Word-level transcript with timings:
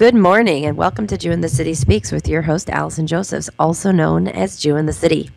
Good 0.00 0.14
morning 0.14 0.64
and 0.64 0.78
welcome 0.78 1.06
to 1.08 1.18
Jew 1.18 1.30
in 1.30 1.42
the 1.42 1.48
City 1.50 1.74
Speaks 1.74 2.10
with 2.10 2.26
your 2.26 2.40
host 2.40 2.70
Allison 2.70 3.06
Josephs, 3.06 3.50
also 3.58 3.90
known 3.90 4.28
as 4.28 4.58
Jew 4.58 4.76
in 4.76 4.86
the 4.86 4.94
City. 4.94 5.28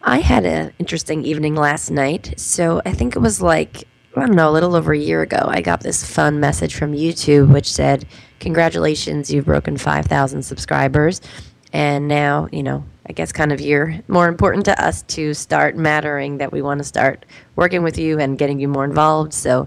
I 0.00 0.20
had 0.20 0.46
an 0.46 0.72
interesting 0.78 1.24
evening 1.24 1.56
last 1.56 1.90
night. 1.90 2.34
So 2.36 2.80
I 2.86 2.92
think 2.92 3.16
it 3.16 3.18
was 3.18 3.42
like, 3.42 3.88
I 4.14 4.20
don't 4.20 4.36
know, 4.36 4.48
a 4.48 4.52
little 4.52 4.76
over 4.76 4.92
a 4.92 4.96
year 4.96 5.22
ago, 5.22 5.44
I 5.44 5.60
got 5.60 5.80
this 5.80 6.08
fun 6.08 6.38
message 6.38 6.76
from 6.76 6.92
YouTube 6.92 7.52
which 7.52 7.72
said, 7.72 8.06
Congratulations, 8.38 9.28
you've 9.28 9.46
broken 9.46 9.76
5,000 9.76 10.40
subscribers. 10.44 11.20
And 11.72 12.06
now, 12.06 12.48
you 12.52 12.62
know, 12.62 12.84
I 13.08 13.12
guess 13.12 13.32
kind 13.32 13.50
of 13.50 13.60
you're 13.60 13.98
more 14.06 14.28
important 14.28 14.66
to 14.66 14.80
us 14.80 15.02
to 15.02 15.34
start 15.34 15.76
mattering 15.76 16.38
that 16.38 16.52
we 16.52 16.62
want 16.62 16.78
to 16.78 16.84
start 16.84 17.26
working 17.56 17.82
with 17.82 17.98
you 17.98 18.20
and 18.20 18.38
getting 18.38 18.60
you 18.60 18.68
more 18.68 18.84
involved. 18.84 19.34
So 19.34 19.66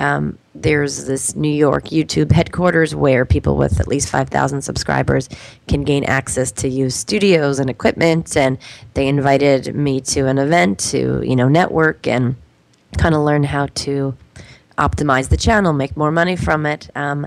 um, 0.00 0.38
there's 0.54 1.04
this 1.04 1.36
New 1.36 1.52
York 1.52 1.84
YouTube 1.86 2.32
headquarters 2.32 2.94
where 2.94 3.24
people 3.24 3.56
with 3.56 3.78
at 3.80 3.86
least 3.86 4.08
5,000 4.08 4.62
subscribers 4.62 5.28
can 5.68 5.84
gain 5.84 6.04
access 6.04 6.50
to 6.52 6.68
use 6.68 6.94
studios 6.94 7.58
and 7.58 7.68
equipment. 7.68 8.36
And 8.36 8.58
they 8.94 9.06
invited 9.06 9.74
me 9.74 10.00
to 10.00 10.26
an 10.26 10.38
event 10.38 10.78
to, 10.90 11.22
you 11.22 11.36
know, 11.36 11.48
network 11.48 12.06
and 12.06 12.34
kind 12.96 13.14
of 13.14 13.20
learn 13.20 13.44
how 13.44 13.66
to 13.66 14.16
optimize 14.78 15.28
the 15.28 15.36
channel, 15.36 15.72
make 15.74 15.96
more 15.96 16.10
money 16.10 16.34
from 16.34 16.64
it. 16.64 16.90
Um, 16.96 17.26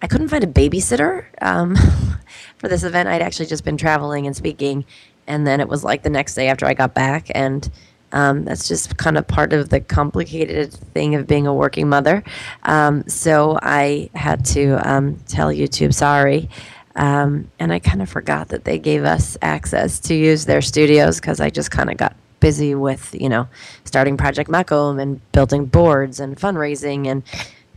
I 0.00 0.06
couldn't 0.06 0.28
find 0.28 0.44
a 0.44 0.48
babysitter 0.48 1.26
um, 1.42 1.76
for 2.56 2.68
this 2.68 2.84
event. 2.84 3.08
I'd 3.08 3.22
actually 3.22 3.46
just 3.46 3.64
been 3.64 3.76
traveling 3.76 4.26
and 4.26 4.34
speaking. 4.34 4.86
And 5.26 5.46
then 5.46 5.60
it 5.60 5.68
was 5.68 5.84
like 5.84 6.02
the 6.02 6.10
next 6.10 6.34
day 6.34 6.48
after 6.48 6.66
I 6.66 6.74
got 6.74 6.94
back. 6.94 7.30
And 7.34 7.70
um, 8.14 8.44
that's 8.44 8.66
just 8.68 8.96
kind 8.96 9.18
of 9.18 9.26
part 9.26 9.52
of 9.52 9.68
the 9.68 9.80
complicated 9.80 10.72
thing 10.72 11.16
of 11.16 11.26
being 11.26 11.46
a 11.46 11.52
working 11.52 11.88
mother. 11.88 12.22
Um, 12.62 13.06
so 13.08 13.58
I 13.60 14.08
had 14.14 14.44
to 14.46 14.78
um, 14.88 15.16
tell 15.26 15.48
YouTube 15.48 15.92
sorry. 15.92 16.48
Um, 16.96 17.50
and 17.58 17.72
I 17.72 17.80
kind 17.80 18.00
of 18.00 18.08
forgot 18.08 18.48
that 18.48 18.64
they 18.64 18.78
gave 18.78 19.04
us 19.04 19.36
access 19.42 19.98
to 20.00 20.14
use 20.14 20.46
their 20.46 20.62
studios 20.62 21.20
because 21.20 21.40
I 21.40 21.50
just 21.50 21.72
kind 21.72 21.90
of 21.90 21.96
got 21.96 22.14
busy 22.38 22.76
with, 22.76 23.12
you 23.20 23.28
know, 23.28 23.48
starting 23.84 24.16
Project 24.16 24.48
Makom 24.48 25.02
and 25.02 25.20
building 25.32 25.66
boards 25.66 26.20
and 26.20 26.36
fundraising 26.36 27.08
and 27.08 27.24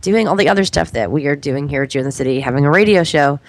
doing 0.02 0.28
all 0.28 0.36
the 0.36 0.48
other 0.48 0.64
stuff 0.64 0.92
that 0.92 1.10
we 1.10 1.26
are 1.26 1.34
doing 1.34 1.68
here 1.68 1.82
at 1.82 1.90
Jew 1.90 1.98
in 1.98 2.04
the 2.04 2.12
City, 2.12 2.38
having 2.38 2.64
a 2.64 2.70
radio 2.70 3.02
show. 3.02 3.40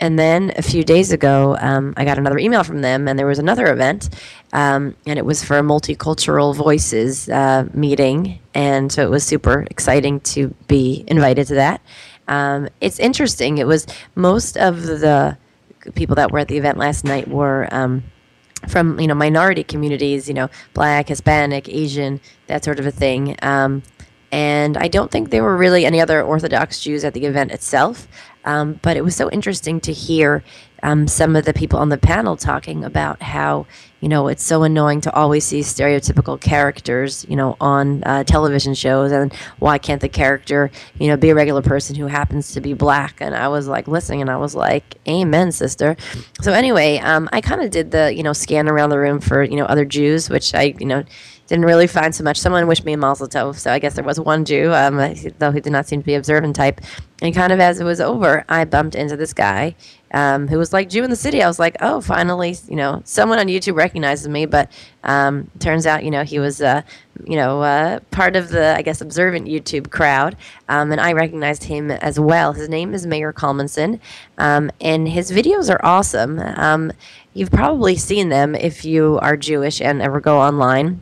And 0.00 0.18
then 0.18 0.52
a 0.56 0.62
few 0.62 0.84
days 0.84 1.10
ago, 1.10 1.56
um, 1.60 1.92
I 1.96 2.04
got 2.04 2.18
another 2.18 2.38
email 2.38 2.62
from 2.62 2.82
them, 2.82 3.08
and 3.08 3.18
there 3.18 3.26
was 3.26 3.40
another 3.40 3.72
event, 3.72 4.08
um, 4.52 4.94
and 5.06 5.18
it 5.18 5.24
was 5.24 5.42
for 5.42 5.58
a 5.58 5.62
multicultural 5.62 6.54
voices 6.54 7.28
uh, 7.28 7.66
meeting, 7.74 8.38
and 8.54 8.92
so 8.92 9.02
it 9.02 9.10
was 9.10 9.24
super 9.24 9.66
exciting 9.70 10.20
to 10.20 10.54
be 10.68 11.04
invited 11.08 11.48
to 11.48 11.54
that. 11.54 11.80
Um, 12.28 12.68
it's 12.80 13.00
interesting. 13.00 13.58
It 13.58 13.66
was 13.66 13.86
most 14.14 14.56
of 14.56 14.82
the 14.82 15.36
people 15.94 16.14
that 16.16 16.30
were 16.30 16.38
at 16.38 16.48
the 16.48 16.58
event 16.58 16.78
last 16.78 17.04
night 17.04 17.26
were 17.26 17.68
um, 17.72 18.04
from 18.68 19.00
you 19.00 19.06
know 19.06 19.14
minority 19.14 19.64
communities, 19.64 20.28
you 20.28 20.34
know, 20.34 20.48
Black, 20.74 21.08
Hispanic, 21.08 21.68
Asian, 21.68 22.20
that 22.46 22.64
sort 22.64 22.78
of 22.78 22.86
a 22.86 22.92
thing. 22.92 23.36
Um, 23.42 23.82
and 24.30 24.76
I 24.76 24.88
don't 24.88 25.10
think 25.10 25.30
there 25.30 25.42
were 25.42 25.56
really 25.56 25.86
any 25.86 26.00
other 26.00 26.22
Orthodox 26.22 26.80
Jews 26.80 27.04
at 27.04 27.14
the 27.14 27.24
event 27.24 27.50
itself. 27.50 28.06
Um, 28.44 28.78
but 28.82 28.96
it 28.96 29.02
was 29.02 29.16
so 29.16 29.30
interesting 29.30 29.80
to 29.80 29.92
hear 29.92 30.42
um, 30.82 31.08
some 31.08 31.34
of 31.36 31.44
the 31.44 31.52
people 31.52 31.78
on 31.78 31.88
the 31.88 31.98
panel 31.98 32.36
talking 32.36 32.84
about 32.84 33.20
how 33.20 33.66
you 34.00 34.08
know 34.08 34.28
it's 34.28 34.44
so 34.44 34.62
annoying 34.62 35.00
to 35.02 35.12
always 35.12 35.44
see 35.44 35.60
stereotypical 35.60 36.40
characters 36.40 37.26
you 37.28 37.34
know 37.34 37.56
on 37.60 38.02
uh, 38.04 38.22
television 38.24 38.74
shows. 38.74 39.10
And 39.10 39.34
why 39.58 39.78
can't 39.78 40.00
the 40.00 40.08
character 40.08 40.70
you 41.00 41.08
know 41.08 41.16
be 41.16 41.30
a 41.30 41.34
regular 41.34 41.62
person 41.62 41.96
who 41.96 42.06
happens 42.06 42.52
to 42.52 42.60
be 42.60 42.74
black? 42.74 43.20
And 43.20 43.34
i 43.34 43.48
was 43.48 43.66
like 43.66 43.88
listening 43.88 44.20
and 44.20 44.30
i 44.30 44.36
was 44.36 44.54
like 44.54 44.96
amen 45.08 45.50
sister. 45.52 45.96
So 46.40 46.52
anyway 46.52 46.98
um, 46.98 47.28
i 47.32 47.40
kind 47.40 47.60
of 47.60 47.70
did 47.70 47.90
the 47.90 48.14
you 48.14 48.22
know 48.22 48.32
scan 48.32 48.68
around 48.68 48.90
the 48.90 48.98
room 48.98 49.20
for 49.20 49.42
you 49.42 49.56
know 49.56 49.64
other 49.64 49.84
jews 49.84 50.30
which 50.30 50.54
i 50.54 50.74
you 50.78 50.86
know 50.86 51.04
didn't 51.48 51.64
really 51.64 51.86
find 51.86 52.14
so 52.14 52.22
much. 52.22 52.38
Someone 52.38 52.66
wished 52.66 52.84
me 52.84 52.92
a 52.92 52.96
mazel 52.96 53.26
tov, 53.26 53.56
so 53.56 53.72
I 53.72 53.78
guess 53.78 53.94
there 53.94 54.04
was 54.04 54.20
one 54.20 54.44
Jew, 54.44 54.72
um, 54.72 54.96
though 55.38 55.50
he 55.50 55.60
did 55.60 55.72
not 55.72 55.88
seem 55.88 56.00
to 56.00 56.06
be 56.06 56.14
observant 56.14 56.54
type. 56.54 56.80
And 57.22 57.34
kind 57.34 57.52
of 57.52 57.58
as 57.58 57.80
it 57.80 57.84
was 57.84 58.00
over, 58.00 58.44
I 58.48 58.66
bumped 58.66 58.94
into 58.94 59.16
this 59.16 59.32
guy 59.32 59.74
um, 60.12 60.46
who 60.46 60.58
was 60.58 60.74
like 60.74 60.90
Jew 60.90 61.02
in 61.04 61.10
the 61.10 61.16
city. 61.16 61.42
I 61.42 61.48
was 61.48 61.58
like, 61.58 61.76
oh, 61.80 62.02
finally, 62.02 62.54
you 62.68 62.76
know, 62.76 63.00
someone 63.04 63.38
on 63.38 63.46
YouTube 63.46 63.76
recognizes 63.76 64.28
me. 64.28 64.44
But 64.44 64.70
um, 65.04 65.50
turns 65.58 65.86
out, 65.86 66.04
you 66.04 66.10
know, 66.10 66.22
he 66.22 66.38
was, 66.38 66.60
uh, 66.60 66.82
you 67.24 67.36
know, 67.36 67.62
uh, 67.62 68.00
part 68.10 68.36
of 68.36 68.50
the, 68.50 68.76
I 68.76 68.82
guess, 68.82 69.00
observant 69.00 69.48
YouTube 69.48 69.90
crowd. 69.90 70.36
Um, 70.68 70.92
and 70.92 71.00
I 71.00 71.14
recognized 71.14 71.64
him 71.64 71.90
as 71.90 72.20
well. 72.20 72.52
His 72.52 72.68
name 72.68 72.92
is 72.92 73.06
Meir 73.06 73.32
Kalmanson, 73.32 74.00
um, 74.36 74.70
and 74.82 75.08
his 75.08 75.32
videos 75.32 75.72
are 75.74 75.84
awesome. 75.84 76.38
Um, 76.38 76.92
you've 77.32 77.50
probably 77.50 77.96
seen 77.96 78.28
them 78.28 78.54
if 78.54 78.84
you 78.84 79.18
are 79.22 79.36
Jewish 79.36 79.80
and 79.80 80.02
ever 80.02 80.20
go 80.20 80.38
online 80.38 81.00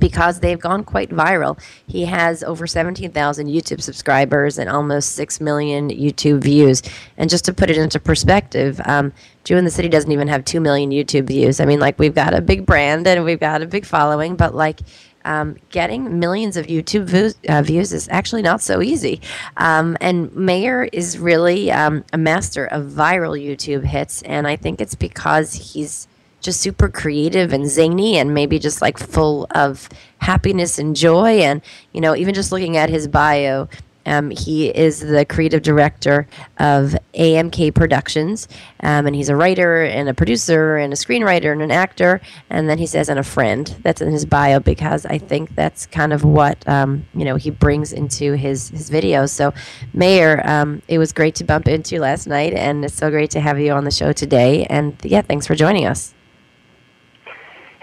because 0.00 0.40
they've 0.40 0.58
gone 0.58 0.84
quite 0.84 1.10
viral. 1.10 1.58
He 1.86 2.04
has 2.04 2.42
over 2.42 2.66
17,000 2.66 3.46
YouTube 3.48 3.80
subscribers 3.82 4.58
and 4.58 4.68
almost 4.68 5.12
6 5.12 5.40
million 5.40 5.90
YouTube 5.90 6.40
views. 6.40 6.82
And 7.16 7.30
just 7.30 7.44
to 7.46 7.52
put 7.52 7.70
it 7.70 7.78
into 7.78 7.98
perspective, 8.00 8.80
um, 8.84 9.12
Jew 9.44 9.56
in 9.56 9.64
the 9.64 9.70
City 9.70 9.88
doesn't 9.88 10.10
even 10.10 10.28
have 10.28 10.44
2 10.44 10.60
million 10.60 10.90
YouTube 10.90 11.26
views. 11.26 11.60
I 11.60 11.64
mean, 11.64 11.80
like, 11.80 11.98
we've 11.98 12.14
got 12.14 12.34
a 12.34 12.40
big 12.40 12.66
brand 12.66 13.06
and 13.06 13.24
we've 13.24 13.40
got 13.40 13.62
a 13.62 13.66
big 13.66 13.86
following, 13.86 14.36
but 14.36 14.54
like, 14.54 14.80
um, 15.26 15.56
getting 15.70 16.18
millions 16.18 16.56
of 16.56 16.66
YouTube 16.66 17.04
views, 17.04 17.34
uh, 17.48 17.60
views, 17.60 17.92
is 17.92 18.08
actually 18.10 18.42
not 18.42 18.62
so 18.62 18.80
easy. 18.80 19.20
Um, 19.56 19.96
and 20.00 20.34
Meir 20.34 20.84
is 20.84 21.18
really 21.18 21.70
um, 21.70 22.04
a 22.12 22.18
master 22.18 22.64
of 22.64 22.84
viral 22.84 23.36
YouTube 23.36 23.84
hits, 23.84 24.22
and 24.22 24.46
I 24.46 24.56
think 24.56 24.80
it's 24.80 24.94
because 24.94 25.52
he's 25.52 26.06
just 26.46 26.60
super 26.60 26.88
creative 26.88 27.52
and 27.52 27.68
zany 27.68 28.16
and 28.16 28.32
maybe 28.32 28.58
just 28.58 28.80
like 28.80 28.98
full 28.98 29.46
of 29.50 29.88
happiness 30.18 30.78
and 30.78 30.96
joy. 30.96 31.40
And, 31.40 31.60
you 31.92 32.00
know, 32.00 32.16
even 32.16 32.32
just 32.32 32.52
looking 32.52 32.78
at 32.78 32.88
his 32.88 33.06
bio, 33.06 33.68
um, 34.06 34.30
he 34.30 34.68
is 34.68 35.00
the 35.00 35.24
creative 35.24 35.62
director 35.62 36.26
of 36.58 36.96
AMK 37.14 37.74
Productions, 37.74 38.48
um, 38.82 39.06
and 39.06 39.16
he's 39.16 39.28
a 39.28 39.36
writer 39.36 39.82
and 39.82 40.08
a 40.08 40.14
producer 40.14 40.76
and 40.76 40.92
a 40.92 40.96
screenwriter 40.96 41.52
and 41.52 41.60
an 41.60 41.72
actor. 41.72 42.20
And 42.48 42.68
then 42.68 42.78
he 42.78 42.86
says, 42.86 43.08
and 43.08 43.18
a 43.18 43.24
friend. 43.24 43.66
That's 43.82 44.00
in 44.00 44.12
his 44.12 44.24
bio 44.24 44.60
because 44.60 45.06
I 45.06 45.18
think 45.18 45.54
that's 45.54 45.86
kind 45.86 46.12
of 46.12 46.22
what 46.24 46.66
um, 46.68 47.04
you 47.14 47.24
know 47.24 47.36
he 47.36 47.50
brings 47.50 47.92
into 47.92 48.32
his 48.34 48.68
his 48.68 48.90
videos. 48.90 49.30
So, 49.30 49.52
Meir, 49.92 50.40
um, 50.44 50.82
it 50.86 50.98
was 50.98 51.12
great 51.12 51.34
to 51.36 51.44
bump 51.44 51.66
into 51.66 51.98
last 51.98 52.26
night, 52.26 52.52
and 52.54 52.84
it's 52.84 52.94
so 52.94 53.10
great 53.10 53.30
to 53.30 53.40
have 53.40 53.58
you 53.58 53.72
on 53.72 53.84
the 53.84 53.90
show 53.90 54.12
today. 54.12 54.66
And 54.66 54.96
yeah, 55.02 55.22
thanks 55.22 55.46
for 55.46 55.56
joining 55.56 55.86
us. 55.86 56.14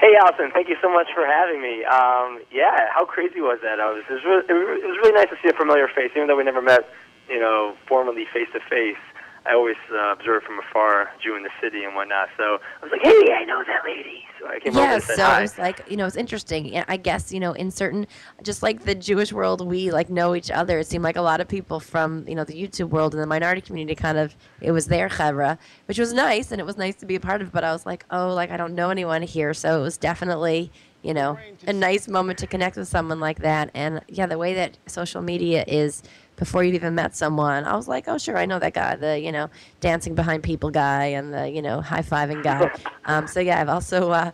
Hey, 0.03 0.19
Allison, 0.19 0.51
thank 0.51 0.67
you 0.67 0.75
so 0.81 0.91
much 0.91 1.07
for 1.15 1.25
having 1.25 1.61
me. 1.61 1.85
Um, 1.85 2.43
yeah, 2.51 2.91
how 2.91 3.05
crazy 3.05 3.39
was 3.39 3.59
that? 3.63 3.79
I 3.79 3.87
was, 3.87 4.03
it, 4.09 4.19
was 4.19 4.23
really, 4.27 4.43
it 4.43 4.83
was 4.83 4.99
really 4.99 5.15
nice 5.15 5.29
to 5.29 5.37
see 5.41 5.47
a 5.47 5.55
familiar 5.55 5.87
face, 5.87 6.11
even 6.13 6.27
though 6.27 6.35
we 6.35 6.43
never 6.43 6.61
met, 6.61 6.91
you 7.29 7.39
know, 7.39 7.73
formally 7.87 8.25
face 8.33 8.49
to 8.51 8.59
face. 8.59 8.99
I 9.45 9.53
always 9.53 9.75
uh, 9.91 10.13
observe 10.13 10.43
from 10.43 10.59
afar, 10.59 11.11
Jew 11.21 11.35
in 11.35 11.43
the 11.43 11.49
city 11.61 11.83
and 11.83 11.95
whatnot. 11.95 12.29
So 12.37 12.59
I 12.81 12.83
was 12.83 12.91
like, 12.91 13.01
"Hey, 13.01 13.33
I 13.33 13.43
know 13.43 13.61
that 13.67 13.83
lady." 13.83 14.25
So 14.39 14.47
I 14.47 14.59
came 14.59 14.73
yes, 14.73 14.75
over 14.75 14.93
and 14.93 15.03
said 15.03 15.15
so 15.17 15.25
hi. 15.25 15.39
it 15.39 15.41
was 15.41 15.57
like 15.57 15.81
you 15.89 15.97
know 15.97 16.05
it's 16.05 16.15
interesting. 16.15 16.81
I 16.87 16.95
guess 16.95 17.31
you 17.31 17.41
know 17.41 17.51
in 17.51 17.69
certain, 17.69 18.07
just 18.41 18.63
like 18.63 18.83
the 18.83 18.95
Jewish 18.95 19.33
world, 19.33 19.65
we 19.65 19.91
like 19.91 20.09
know 20.09 20.33
each 20.33 20.49
other. 20.49 20.79
It 20.79 20.87
seemed 20.87 21.03
like 21.03 21.17
a 21.17 21.21
lot 21.21 21.41
of 21.41 21.49
people 21.49 21.81
from 21.81 22.25
you 22.27 22.35
know 22.35 22.45
the 22.45 22.53
YouTube 22.53 22.89
world 22.89 23.13
and 23.13 23.21
the 23.21 23.27
minority 23.27 23.61
community 23.61 23.95
kind 23.95 24.17
of 24.17 24.35
it 24.61 24.71
was 24.71 24.87
their 24.87 25.09
chevra, 25.09 25.57
which 25.87 25.99
was 25.99 26.13
nice 26.13 26.51
and 26.51 26.61
it 26.61 26.65
was 26.65 26.77
nice 26.77 26.95
to 26.95 27.05
be 27.05 27.15
a 27.15 27.19
part 27.19 27.41
of. 27.41 27.51
But 27.51 27.65
I 27.65 27.73
was 27.73 27.85
like, 27.85 28.05
oh, 28.11 28.33
like 28.33 28.49
I 28.49 28.55
don't 28.55 28.75
know 28.75 28.91
anyone 28.91 29.23
here, 29.23 29.53
so 29.53 29.77
it 29.79 29.83
was 29.83 29.97
definitely 29.97 30.71
you 31.01 31.13
know 31.13 31.37
a 31.67 31.73
nice 31.73 32.07
moment 32.07 32.39
to 32.39 32.47
connect 32.47 32.77
with 32.77 32.87
someone 32.87 33.19
like 33.19 33.39
that. 33.39 33.71
And 33.73 34.01
yeah, 34.07 34.25
the 34.25 34.37
way 34.37 34.53
that 34.53 34.77
social 34.87 35.21
media 35.21 35.65
is 35.67 36.01
before 36.35 36.63
you've 36.63 36.75
even 36.75 36.95
met 36.95 37.15
someone. 37.15 37.63
I 37.65 37.75
was 37.75 37.87
like, 37.87 38.07
oh, 38.07 38.17
sure, 38.17 38.37
I 38.37 38.45
know 38.45 38.59
that 38.59 38.73
guy, 38.73 38.95
the, 38.95 39.19
you 39.19 39.31
know, 39.31 39.49
dancing 39.79 40.15
behind 40.15 40.43
people 40.43 40.69
guy 40.71 41.05
and 41.05 41.33
the, 41.33 41.49
you 41.49 41.61
know, 41.61 41.81
high 41.81 42.01
fiving 42.01 42.43
guy. 42.43 42.71
Um, 43.05 43.27
so, 43.27 43.41
yeah, 43.41 43.59
I've 43.59 43.67
also 43.67 44.11
uh, 44.11 44.31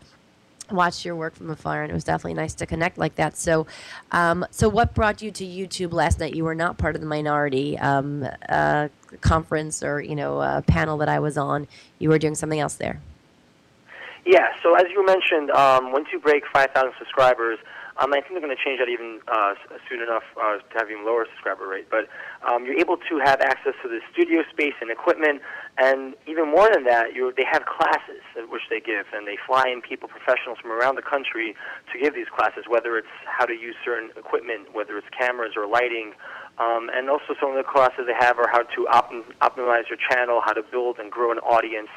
watched 0.71 1.03
your 1.03 1.15
work 1.15 1.35
from 1.35 1.49
afar, 1.49 1.81
and 1.81 1.89
it 1.89 1.93
was 1.93 2.03
definitely 2.03 2.35
nice 2.35 2.53
to 2.53 2.67
connect 2.67 2.99
like 2.99 3.15
that. 3.15 3.35
So, 3.35 3.65
um, 4.11 4.45
so 4.51 4.69
what 4.69 4.93
brought 4.93 5.23
you 5.23 5.31
to 5.31 5.43
YouTube 5.43 5.91
last 5.91 6.19
night? 6.19 6.35
You 6.35 6.43
were 6.43 6.53
not 6.53 6.77
part 6.77 6.93
of 6.93 7.01
the 7.01 7.07
minority 7.07 7.79
um, 7.79 8.27
uh, 8.47 8.89
conference 9.21 9.81
or, 9.81 10.01
you 10.01 10.15
know, 10.15 10.37
uh, 10.37 10.61
panel 10.61 10.97
that 10.97 11.09
I 11.09 11.17
was 11.17 11.35
on. 11.35 11.67
You 11.97 12.09
were 12.09 12.19
doing 12.19 12.35
something 12.35 12.59
else 12.59 12.75
there. 12.75 13.01
Yeah, 14.25 14.49
so 14.61 14.75
as 14.75 14.85
you 14.91 15.03
mentioned, 15.05 15.49
um, 15.51 15.91
once 15.91 16.09
you 16.11 16.19
break 16.19 16.43
5,000 16.53 16.91
subscribers, 16.99 17.57
um, 17.99 18.13
I 18.13 18.23
think 18.23 18.33
they're 18.33 18.41
going 18.41 18.55
to 18.55 18.63
change 18.63 18.79
that 18.79 18.89
even 18.89 19.19
uh, 19.27 19.53
soon 19.87 20.01
enough 20.01 20.23
uh, 20.39 20.57
to 20.57 20.73
have 20.79 20.89
even 20.89 21.05
lower 21.05 21.27
subscriber 21.29 21.67
rate. 21.67 21.87
But 21.91 22.07
um, 22.47 22.65
you're 22.65 22.79
able 22.79 22.97
to 22.97 23.13
have 23.23 23.41
access 23.41 23.75
to 23.83 23.87
the 23.87 23.99
studio 24.11 24.43
space 24.49 24.73
and 24.81 24.89
equipment, 24.89 25.41
and 25.77 26.15
even 26.25 26.49
more 26.49 26.69
than 26.71 26.85
that, 26.85 27.13
you 27.13 27.33
they 27.35 27.45
have 27.51 27.63
classes 27.67 28.23
which 28.49 28.63
they 28.69 28.79
give, 28.79 29.05
and 29.13 29.27
they 29.27 29.37
fly 29.45 29.67
in 29.67 29.81
people, 29.81 30.07
professionals 30.07 30.57
from 30.61 30.71
around 30.71 30.95
the 30.95 31.03
country, 31.03 31.55
to 31.91 31.99
give 31.99 32.15
these 32.15 32.31
classes. 32.31 32.63
Whether 32.67 32.97
it's 32.97 33.15
how 33.27 33.45
to 33.45 33.53
use 33.53 33.75
certain 33.83 34.09
equipment, 34.15 34.73
whether 34.73 34.97
it's 34.97 35.11
cameras 35.11 35.53
or 35.59 35.67
lighting, 35.67 36.15
Um, 36.59 36.89
and 36.91 37.09
also 37.09 37.35
some 37.39 37.51
of 37.51 37.57
the 37.57 37.63
classes 37.63 38.03
they 38.05 38.19
have 38.19 38.35
are 38.37 38.49
how 38.51 38.63
to 38.63 38.81
op- 38.91 39.11
optimize 39.39 39.87
your 39.87 39.99
channel, 40.09 40.41
how 40.43 40.51
to 40.51 40.63
build 40.63 40.99
and 40.99 41.07
grow 41.09 41.31
an 41.31 41.39
audience. 41.39 41.93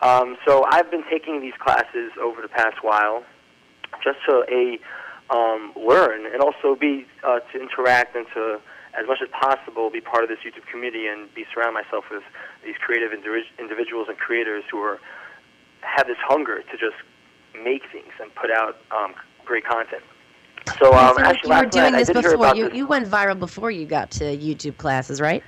Um, 0.00 0.36
so 0.46 0.64
I've 0.70 0.90
been 0.90 1.02
taking 1.10 1.40
these 1.40 1.58
classes 1.58 2.12
over 2.22 2.38
the 2.40 2.48
past 2.48 2.76
while 2.82 3.24
just 4.04 4.18
to 4.28 4.44
a 4.46 4.78
um, 5.30 5.72
learn 5.76 6.26
and 6.26 6.40
also 6.42 6.76
be 6.78 7.06
uh, 7.24 7.40
to 7.52 7.60
interact 7.60 8.14
and 8.16 8.26
to 8.34 8.60
as 8.98 9.06
much 9.06 9.18
as 9.20 9.28
possible 9.28 9.90
be 9.90 10.00
part 10.00 10.22
of 10.22 10.28
this 10.28 10.38
YouTube 10.44 10.66
community 10.70 11.06
and 11.06 11.32
be 11.34 11.44
surround 11.52 11.74
myself 11.74 12.04
with 12.10 12.22
these 12.64 12.76
creative 12.80 13.12
individuals 13.12 14.08
and 14.08 14.16
creators 14.18 14.64
who 14.70 14.78
are 14.78 14.98
have 15.82 16.06
this 16.06 16.16
hunger 16.20 16.62
to 16.62 16.72
just 16.72 16.96
make 17.62 17.82
things 17.92 18.12
and 18.20 18.34
put 18.34 18.50
out 18.50 18.76
um, 18.90 19.14
great 19.44 19.64
content. 19.64 20.02
So, 20.78 20.92
um, 20.92 21.14
so 21.16 21.22
actually, 21.22 21.50
you 21.54 21.62
were 21.62 21.66
doing 21.66 21.92
night, 21.92 22.06
this 22.06 22.22
before. 22.22 22.54
You, 22.56 22.68
this. 22.68 22.74
you 22.74 22.86
went 22.86 23.06
viral 23.06 23.38
before 23.38 23.70
you 23.70 23.86
got 23.86 24.10
to 24.12 24.24
YouTube 24.36 24.76
classes, 24.76 25.20
right? 25.20 25.42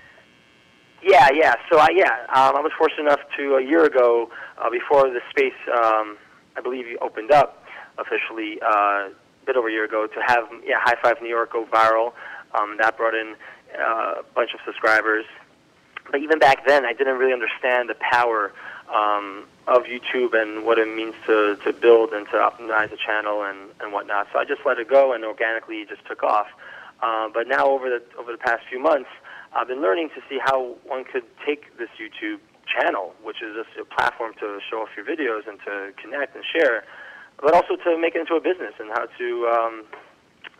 Yeah, 1.03 1.29
yeah. 1.33 1.55
So 1.71 1.79
I 1.79 1.89
yeah, 1.95 2.27
um, 2.35 2.57
I 2.57 2.61
was 2.61 2.73
fortunate 2.79 3.07
enough 3.07 3.21
to 3.37 3.57
a 3.57 3.63
year 3.63 3.85
ago, 3.85 4.31
uh, 4.59 4.71
before 4.71 5.11
the 5.11 5.21
space, 5.31 5.59
um, 5.73 6.17
I 6.57 6.61
believe 6.63 6.87
you 6.87 6.99
opened 7.01 7.33
up 7.33 7.65
officially 7.99 8.59
uh, 8.65 9.09
bit 9.49 9.57
over 9.57 9.69
a 9.69 9.73
year 9.73 9.85
ago, 9.85 10.07
to 10.07 10.21
have 10.27 10.45
yeah 10.65 10.77
High 10.79 10.97
Five 11.03 11.17
New 11.23 11.29
York 11.29 11.53
go 11.53 11.65
viral. 11.65 12.13
Um, 12.55 12.77
that 12.79 12.97
brought 12.97 13.15
in 13.15 13.35
uh, 13.75 14.21
a 14.21 14.25
bunch 14.35 14.51
of 14.55 14.61
subscribers. 14.65 15.25
But 16.11 16.21
even 16.21 16.39
back 16.39 16.67
then, 16.67 16.85
I 16.85 16.93
didn't 16.93 17.19
really 17.19 17.33
understand 17.33 17.89
the 17.89 17.97
power 17.97 18.53
um, 18.95 19.45
of 19.67 19.85
YouTube 19.85 20.33
and 20.41 20.65
what 20.65 20.79
it 20.79 20.89
means 20.89 21.15
to, 21.27 21.57
to 21.65 21.73
build 21.73 22.13
and 22.13 22.27
to 22.29 22.37
optimize 22.37 22.91
a 22.93 22.97
channel 22.97 23.43
and, 23.43 23.59
and 23.81 23.93
whatnot. 23.93 24.29
So 24.33 24.39
I 24.39 24.45
just 24.45 24.63
let 24.65 24.79
it 24.79 24.89
go, 24.89 25.13
and 25.13 25.25
organically 25.25 25.85
just 25.87 26.05
took 26.07 26.23
off. 26.23 26.49
Uh, 27.03 27.29
but 27.33 27.47
now, 27.47 27.67
over 27.67 27.89
the 27.89 28.03
over 28.19 28.33
the 28.33 28.39
past 28.39 28.63
few 28.69 28.81
months, 28.81 29.11
I've 29.55 29.69
been 29.69 29.83
learning 29.83 30.11
to 30.15 30.21
see 30.29 30.39
how 30.43 30.77
one 30.85 31.05
could 31.05 31.25
take 31.47 31.77
this 31.79 31.89
YouTube 32.01 32.41
channel, 32.67 33.15
which 33.23 33.41
is 33.43 33.57
just 33.57 33.73
a 33.81 33.85
platform 33.85 34.33
to 34.41 34.61
show 34.69 34.83
off 34.83 34.89
your 34.97 35.07
videos 35.07 35.49
and 35.49 35.59
to 35.65 35.93
connect 36.01 36.35
and 36.37 36.45
share, 36.53 36.85
but 37.41 37.55
also 37.55 37.77
to 37.77 37.99
make 37.99 38.15
it 38.15 38.21
into 38.21 38.35
a 38.35 38.41
business 38.41 38.75
and 38.79 38.91
how 38.91 39.07
to 39.19 39.47
um, 39.47 39.85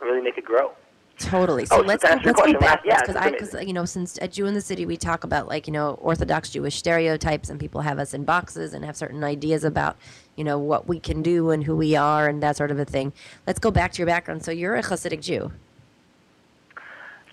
really 0.01 0.21
make 0.21 0.37
it 0.37 0.45
grow. 0.45 0.71
Totally. 1.19 1.65
So 1.65 1.79
oh, 1.79 1.81
let's 1.81 2.03
go, 2.03 2.17
let's 2.23 2.41
go 2.41 2.53
back 2.59 2.81
because 2.83 3.15
yeah, 3.15 3.21
I 3.23 3.31
because 3.31 3.53
you 3.53 3.73
know 3.73 3.83
since 3.83 4.17
at 4.21 4.31
Jew 4.31 4.45
in 4.45 4.53
the 4.53 4.61
City 4.61 4.85
we 4.85 4.95
talk 4.95 5.25
about 5.25 5.49
like 5.49 5.67
you 5.67 5.73
know 5.73 5.95
Orthodox 5.95 6.49
Jewish 6.49 6.77
stereotypes 6.77 7.49
and 7.49 7.59
people 7.59 7.81
have 7.81 7.99
us 7.99 8.13
in 8.13 8.23
boxes 8.23 8.73
and 8.73 8.85
have 8.85 8.95
certain 8.95 9.21
ideas 9.21 9.65
about 9.65 9.97
you 10.37 10.45
know 10.45 10.57
what 10.57 10.87
we 10.87 10.97
can 10.97 11.21
do 11.21 11.49
and 11.49 11.61
who 11.65 11.75
we 11.75 11.93
are 11.97 12.29
and 12.29 12.41
that 12.41 12.55
sort 12.55 12.71
of 12.71 12.79
a 12.79 12.85
thing. 12.85 13.11
Let's 13.45 13.59
go 13.59 13.69
back 13.69 13.91
to 13.93 13.97
your 13.97 14.07
background. 14.07 14.45
So 14.45 14.51
you're 14.51 14.75
a 14.75 14.81
Hasidic 14.81 15.21
Jew. 15.21 15.51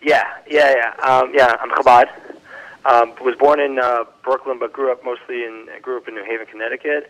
Yeah, 0.03 0.25
yeah, 0.51 0.75
yeah, 0.75 1.09
um, 1.09 1.33
yeah. 1.33 1.57
I'm 1.61 1.71
Chabad. 1.71 2.09
Um, 2.87 3.15
was 3.25 3.37
born 3.39 3.61
in 3.61 3.79
uh, 3.79 4.05
Brooklyn, 4.25 4.59
but 4.59 4.73
grew 4.73 4.91
up 4.91 5.05
mostly 5.05 5.45
in 5.45 5.69
grew 5.81 5.99
up 5.99 6.09
in 6.09 6.15
New 6.15 6.25
Haven, 6.25 6.47
Connecticut. 6.47 7.09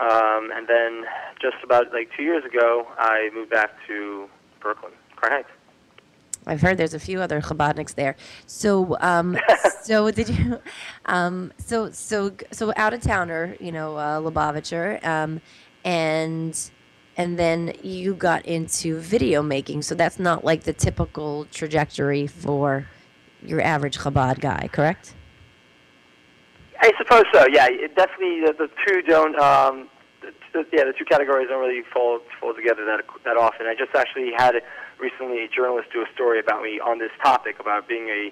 Um, 0.00 0.50
and 0.52 0.66
then 0.66 1.04
just 1.40 1.56
about 1.62 1.92
like 1.92 2.10
two 2.16 2.22
years 2.22 2.44
ago, 2.44 2.86
I 2.98 3.30
moved 3.34 3.50
back 3.50 3.70
to 3.86 4.28
Brooklyn, 4.60 4.92
Crown 5.16 5.32
Heights. 5.32 5.48
I've 6.46 6.60
heard 6.60 6.76
there's 6.76 6.94
a 6.94 6.98
few 6.98 7.20
other 7.20 7.40
Chabadniks 7.40 7.94
there. 7.94 8.16
So, 8.46 8.96
um, 9.00 9.38
so 9.82 10.10
did 10.10 10.28
you? 10.28 10.58
Um, 11.06 11.52
so, 11.58 11.90
so, 11.90 12.32
so 12.50 12.72
out 12.76 12.92
of 12.92 13.00
towner, 13.00 13.56
you 13.60 13.72
know, 13.72 13.96
uh, 13.96 14.20
Lubavitcher, 14.20 15.04
um, 15.06 15.40
and 15.84 16.70
and 17.16 17.38
then 17.38 17.72
you 17.82 18.14
got 18.14 18.44
into 18.44 18.98
video 18.98 19.42
making. 19.42 19.82
So 19.82 19.94
that's 19.94 20.18
not 20.18 20.44
like 20.44 20.64
the 20.64 20.72
typical 20.72 21.46
trajectory 21.46 22.26
for 22.26 22.88
your 23.42 23.60
average 23.60 23.98
Chabad 23.98 24.40
guy, 24.40 24.68
correct? 24.72 25.14
I 26.84 26.92
suppose 26.98 27.24
so. 27.32 27.46
Yeah, 27.50 27.66
it 27.70 27.96
definitely 27.96 28.44
the, 28.44 28.52
the 28.52 28.68
two 28.84 29.00
don't. 29.00 29.38
Um, 29.40 29.88
the, 30.52 30.68
yeah, 30.70 30.84
the 30.84 30.92
two 30.92 31.06
categories 31.08 31.48
don't 31.48 31.60
really 31.60 31.80
fall 31.92 32.20
fall 32.38 32.52
together 32.52 32.84
that 32.84 33.00
that 33.24 33.38
often. 33.38 33.66
I 33.66 33.74
just 33.74 33.96
actually 33.96 34.32
had 34.36 34.60
recently 35.00 35.44
a 35.44 35.48
journalist 35.48 35.88
do 35.94 36.02
a 36.02 36.10
story 36.12 36.38
about 36.38 36.62
me 36.62 36.80
on 36.84 36.98
this 36.98 37.10
topic 37.22 37.56
about 37.58 37.88
being 37.88 38.08
a 38.08 38.28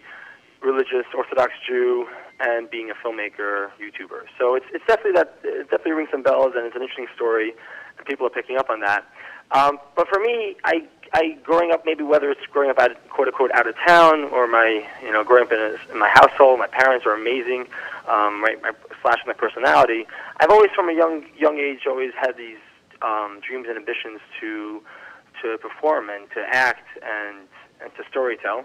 religious 0.61 1.09
Orthodox 1.17 1.53
Jew 1.67 2.07
and 2.41 2.69
being 2.69 2.91
a 2.93 2.95
filmmaker, 3.01 3.73
YouTuber. 3.81 4.29
So 4.39 4.55
it's 4.55 4.67
it's 4.75 4.85
definitely 4.87 5.17
that 5.17 5.41
it 5.45 5.71
definitely 5.71 5.93
rings 5.93 6.11
some 6.13 6.23
bells, 6.23 6.53
and 6.55 6.67
it's 6.67 6.77
an 6.77 6.83
interesting 6.83 7.09
story, 7.17 7.55
and 7.97 8.07
people 8.07 8.27
are 8.27 8.35
picking 8.37 8.59
up 8.59 8.69
on 8.69 8.81
that. 8.81 9.09
Um, 9.53 9.79
but 9.97 10.09
for 10.13 10.21
me, 10.21 10.57
I 10.65 10.85
I 11.15 11.37
growing 11.43 11.73
up, 11.73 11.85
maybe 11.85 12.03
whether 12.03 12.31
it's 12.31 12.45
growing 12.51 12.71
up 12.71 12.79
out 12.79 12.91
quote 13.11 13.29
unquote 13.29 13.53
out 13.53 13.67
of 13.67 13.75
town 13.87 14.25
or 14.25 14.47
my 14.47 14.87
you 15.03 15.13
know 15.13 15.23
growing 15.23 15.45
up 15.45 15.53
in, 15.53 15.59
a, 15.59 15.93
in 15.93 15.99
my 15.99 16.09
household, 16.09 16.59
my 16.59 16.67
parents 16.67 17.05
are 17.07 17.13
amazing, 17.13 17.67
um, 18.09 18.43
right? 18.43 18.61
My, 18.63 18.73
slash 19.03 19.19
my 19.27 19.35
personality. 19.35 20.07
I've 20.41 20.51
always 20.51 20.71
from 20.75 20.89
a 20.89 20.95
young 20.95 21.25
young 21.37 21.59
age 21.59 21.81
always 21.87 22.13
had 22.19 22.37
these 22.37 22.59
um, 23.03 23.41
dreams 23.47 23.67
and 23.69 23.77
ambitions 23.77 24.21
to 24.41 24.83
to 25.43 25.59
perform 25.59 26.09
and 26.09 26.31
to 26.31 26.41
act 26.49 26.87
and 27.03 27.47
and 27.83 27.91
to 27.97 28.03
storytell, 28.05 28.65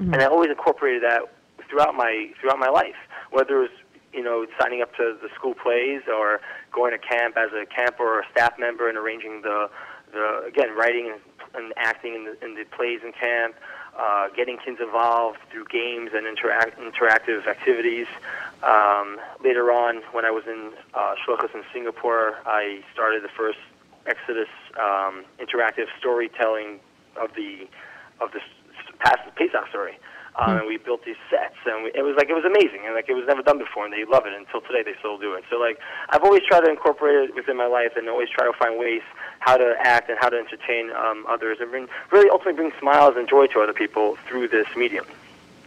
mm-hmm. 0.00 0.12
and 0.12 0.22
I 0.22 0.26
always 0.26 0.50
incorporated 0.50 1.02
that 1.02 1.22
throughout 1.68 1.94
my 1.94 2.30
throughout 2.40 2.58
my 2.58 2.68
life, 2.68 2.96
whether 3.30 3.58
it 3.58 3.70
was 3.70 3.70
you 4.12 4.22
know 4.22 4.46
signing 4.60 4.82
up 4.82 4.94
to 4.96 5.16
the 5.22 5.28
school 5.34 5.54
plays 5.54 6.02
or 6.08 6.40
going 6.72 6.92
to 6.92 6.98
camp 6.98 7.36
as 7.36 7.50
a 7.52 7.66
camper 7.66 8.02
or 8.02 8.20
a 8.20 8.26
staff 8.32 8.58
member 8.58 8.88
and 8.88 8.98
arranging 8.98 9.42
the 9.42 9.70
the 10.12 10.44
again 10.46 10.74
writing 10.76 11.10
and, 11.12 11.20
and 11.56 11.72
acting 11.76 12.14
in 12.14 12.24
the, 12.24 12.44
in 12.44 12.54
the 12.54 12.64
plays 12.64 13.00
in 13.04 13.12
camp, 13.12 13.54
uh, 13.98 14.28
getting 14.34 14.58
kids 14.58 14.78
involved 14.80 15.38
through 15.50 15.64
games 15.66 16.10
and 16.14 16.26
interact, 16.26 16.78
interactive 16.78 17.46
activities. 17.46 18.06
Um, 18.62 19.20
later 19.42 19.70
on, 19.70 20.02
when 20.12 20.24
I 20.24 20.30
was 20.30 20.44
in 20.46 20.72
uh, 20.94 21.14
Shlichus 21.24 21.54
in 21.54 21.62
Singapore, 21.72 22.38
I 22.46 22.82
started 22.92 23.22
the 23.22 23.28
first 23.28 23.58
Exodus 24.06 24.48
um, 24.80 25.24
interactive 25.40 25.86
storytelling 25.98 26.80
of 27.16 27.34
the 27.34 27.66
of 28.20 28.32
the 28.32 28.40
past 28.98 29.20
Pesach 29.36 29.68
story. 29.68 29.98
Um, 30.36 30.50
mm. 30.50 30.58
and 30.60 30.66
we 30.66 30.78
built 30.78 31.04
these 31.04 31.20
sets, 31.30 31.54
and 31.64 31.84
we, 31.84 31.92
it 31.94 32.02
was 32.02 32.16
like 32.18 32.28
it 32.28 32.34
was 32.34 32.44
amazing, 32.44 32.82
and 32.84 32.94
like 32.94 33.08
it 33.08 33.14
was 33.14 33.22
never 33.28 33.42
done 33.42 33.58
before, 33.58 33.84
and 33.86 33.94
they 33.94 34.04
love 34.04 34.26
it 34.26 34.34
until 34.34 34.60
today. 34.66 34.82
They 34.82 34.98
still 34.98 35.16
do 35.16 35.34
it. 35.34 35.44
So 35.48 35.62
like 35.62 35.78
I've 36.10 36.24
always 36.24 36.42
tried 36.42 36.66
to 36.66 36.70
incorporate 36.70 37.30
it 37.30 37.34
within 37.36 37.56
my 37.56 37.70
life, 37.70 37.94
and 37.94 38.08
always 38.08 38.28
try 38.34 38.44
to 38.44 38.52
find 38.58 38.74
ways 38.78 39.02
how 39.44 39.58
to 39.58 39.74
act 39.80 40.08
and 40.08 40.18
how 40.18 40.30
to 40.30 40.38
entertain 40.38 40.90
um, 40.92 41.26
others, 41.28 41.58
and 41.60 41.70
bring 41.70 41.86
really 42.10 42.30
ultimately 42.30 42.54
bring 42.54 42.72
smiles 42.80 43.14
and 43.16 43.28
joy 43.28 43.46
to 43.48 43.60
other 43.60 43.74
people 43.74 44.16
through 44.26 44.48
this 44.48 44.66
medium. 44.76 45.04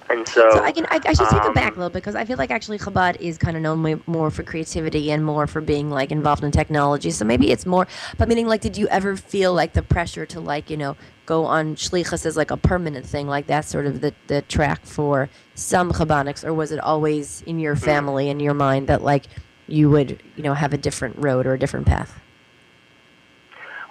And 0.10 0.25
so, 0.27 0.50
so 0.51 0.63
I 0.63 0.72
can 0.72 0.86
I, 0.86 1.00
I 1.05 1.13
should 1.13 1.29
take 1.29 1.43
um, 1.43 1.51
it 1.51 1.55
back 1.55 1.75
a 1.75 1.79
little 1.79 1.89
bit 1.89 2.01
because 2.01 2.15
I 2.15 2.25
feel 2.25 2.38
like 2.38 2.50
actually 2.50 2.79
Chabad 2.79 3.19
is 3.19 3.38
kind 3.38 3.57
of 3.57 3.62
known 3.62 4.01
more 4.07 4.31
for 4.31 4.41
creativity 4.41 5.12
and 5.12 5.24
more 5.24 5.48
for 5.48 5.62
being 5.62 5.89
like 5.89 6.12
involved 6.12 6.43
in 6.43 6.51
technology. 6.51 7.12
So 7.12 7.25
maybe 7.25 7.51
it's 7.51 7.65
more. 7.65 7.88
But 8.17 8.29
meaning, 8.29 8.48
like, 8.48 8.62
did 8.62 8.77
you 8.77 8.88
ever 8.88 9.17
feel 9.17 9.53
like 9.53 9.74
the 9.74 9.84
pressure 9.84 10.25
to 10.27 10.39
like 10.39 10.69
you 10.69 10.77
know 10.77 10.96
go 11.25 11.46
on 11.46 11.75
shlichus 11.75 12.25
as 12.25 12.38
like 12.38 12.51
a 12.51 12.57
permanent 12.57 13.05
thing, 13.05 13.27
like 13.27 13.48
that's 13.48 13.67
sort 13.67 13.86
of 13.86 14.01
the 14.01 14.13
the 14.27 14.41
track 14.43 14.86
for 14.86 15.29
some 15.55 15.91
Chabadniks, 15.91 16.43
or 16.43 16.53
was 16.53 16.72
it 16.72 16.79
always 16.79 17.41
in 17.43 17.60
your 17.60 17.75
hmm. 17.75 17.81
family 17.81 18.29
in 18.29 18.39
your 18.39 18.55
mind 18.55 18.88
that 18.88 19.03
like 19.03 19.25
you 19.67 19.89
would 19.89 20.24
you 20.36 20.43
know 20.43 20.53
have 20.53 20.74
a 20.74 20.77
different 20.77 21.15
road 21.19 21.46
or 21.46 21.53
a 21.53 21.60
different 21.60 21.86
path? 21.86 22.19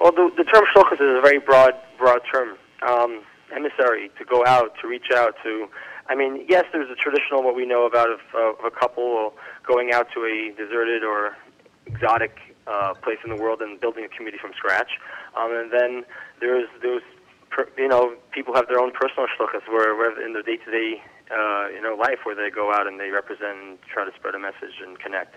Well, 0.00 0.12
the, 0.12 0.31
the 0.37 0.45
term 0.45 0.65
shlichus 0.75 0.95
is 0.95 1.19
a 1.19 1.23
very 1.23 1.38
broad 1.38 1.75
broad 1.99 2.21
term. 2.33 2.57
Um, 2.87 3.23
emissary 3.55 4.11
to 4.19 4.25
go 4.25 4.45
out 4.45 4.73
to 4.83 4.88
reach 4.88 5.11
out 5.15 5.35
to 5.45 5.69
I 6.09 6.15
mean, 6.15 6.47
yes, 6.49 6.65
there's 6.73 6.91
a 6.91 6.95
traditional 6.95 7.43
what 7.43 7.57
we 7.57 7.67
know 7.67 7.87
about 7.87 8.11
of, 8.11 8.21
of 8.35 8.65
a 8.65 8.71
couple 8.71 9.35
going 9.67 9.93
out 9.93 10.07
to 10.15 10.21
a 10.23 10.55
deserted 10.57 11.03
or 11.03 11.37
exotic 11.87 12.38
uh, 12.67 12.95
place 12.95 13.19
in 13.25 13.31
the 13.31 13.41
world 13.41 13.61
and 13.61 13.81
building 13.81 14.05
a 14.05 14.09
community 14.09 14.38
from 14.41 14.53
scratch. 14.57 14.91
Um, 15.37 15.50
and 15.53 15.73
then 15.73 16.05
there's 16.41 16.69
those, 16.83 17.03
you 17.76 17.88
know, 17.88 18.15
people 18.31 18.55
have 18.55 18.69
their 18.69 18.81
own 18.81 18.93
personal 18.93 19.26
shlichus 19.35 19.67
where, 19.69 19.97
where 19.97 20.15
in 20.25 20.33
their 20.33 20.43
day-to-day, 20.43 21.03
uh, 21.30 21.68
you 21.75 21.83
know, 21.83 21.97
life 21.97 22.18
where 22.25 22.35
they 22.35 22.50
go 22.50 22.73
out 22.73 22.87
and 22.87 23.00
they 23.00 23.11
represent 23.11 23.59
and 23.59 23.78
try 23.92 24.04
to 24.04 24.12
spread 24.14 24.35
a 24.35 24.38
message 24.38 24.78
and 24.83 24.99
connect. 24.99 25.35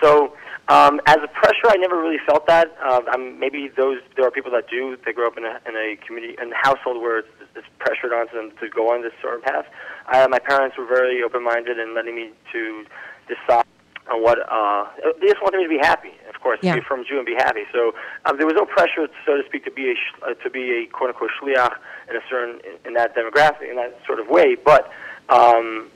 So 0.00 0.34
um, 0.68 1.00
as 1.06 1.18
a 1.22 1.28
pressure, 1.28 1.68
I 1.68 1.76
never 1.76 2.00
really 2.00 2.20
felt 2.26 2.46
that. 2.46 2.76
Uh, 2.82 3.00
I'm, 3.10 3.38
maybe 3.38 3.70
those 3.76 3.98
there 4.16 4.26
are 4.26 4.30
people 4.30 4.50
that 4.52 4.68
do. 4.68 4.96
They 5.04 5.12
grow 5.12 5.26
up 5.26 5.36
in 5.36 5.44
a, 5.44 5.58
in 5.66 5.74
a 5.76 5.96
community, 6.06 6.36
in 6.40 6.52
a 6.52 6.56
household 6.56 7.02
where 7.02 7.18
it's, 7.18 7.28
it's 7.54 7.66
pressured 7.78 8.12
onto 8.12 8.34
them 8.34 8.52
to 8.60 8.68
go 8.68 8.92
on 8.92 9.02
this 9.02 9.12
sort 9.20 9.36
of 9.36 9.42
path. 9.42 9.66
Uh, 10.12 10.26
my 10.30 10.38
parents 10.38 10.76
were 10.78 10.86
very 10.86 11.22
open-minded 11.22 11.78
in 11.78 11.94
letting 11.94 12.14
me 12.14 12.30
to 12.52 12.84
decide 13.28 13.64
on 14.10 14.22
what. 14.22 14.38
Uh, 14.50 14.86
they 15.20 15.28
just 15.28 15.42
wanted 15.42 15.58
me 15.58 15.64
to 15.64 15.68
be 15.68 15.78
happy, 15.78 16.12
of 16.28 16.40
course, 16.40 16.58
yeah. 16.62 16.74
be 16.74 16.80
from 16.80 17.04
Jew 17.04 17.18
and 17.18 17.26
be 17.26 17.34
happy. 17.34 17.62
So 17.72 17.92
um, 18.24 18.36
there 18.38 18.46
was 18.46 18.56
no 18.56 18.66
pressure, 18.66 19.06
so 19.26 19.36
to 19.36 19.42
speak, 19.46 19.64
to 19.64 19.70
be 19.70 19.94
a 19.94 20.26
uh, 20.26 20.34
to 20.34 20.50
be 20.50 20.82
a 20.82 20.86
quote 20.86 21.10
unquote 21.10 21.30
shliach 21.40 21.74
in 22.10 22.16
a 22.16 22.20
certain 22.28 22.60
in 22.84 22.94
that 22.94 23.14
demographic 23.14 23.70
in 23.70 23.76
that 23.76 23.98
sort 24.06 24.18
of 24.18 24.28
way. 24.28 24.56
But 24.56 24.90
um, 25.28 25.88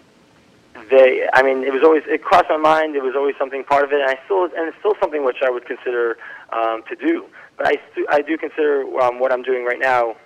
they, 0.90 1.28
I 1.32 1.42
mean, 1.42 1.64
it 1.64 1.72
was 1.72 1.82
always 1.82 2.02
it 2.06 2.22
crossed 2.22 2.48
my 2.48 2.56
mind. 2.56 2.96
It 2.96 3.02
was 3.02 3.14
always 3.16 3.34
something 3.38 3.64
part 3.64 3.84
of 3.84 3.92
it, 3.92 4.00
and 4.00 4.10
I 4.10 4.18
still 4.24 4.44
and 4.44 4.68
it's 4.68 4.78
still 4.78 4.94
something 5.00 5.24
which 5.24 5.38
I 5.42 5.50
would 5.50 5.66
consider 5.66 6.16
um, 6.52 6.82
to 6.88 6.96
do. 6.96 7.26
But 7.56 7.68
I 7.68 7.80
stu- 7.92 8.06
I 8.08 8.20
do 8.22 8.36
consider 8.36 8.82
um, 9.00 9.18
what 9.18 9.32
I'm 9.32 9.42
doing 9.42 9.64
right 9.64 9.78
now 9.78 10.16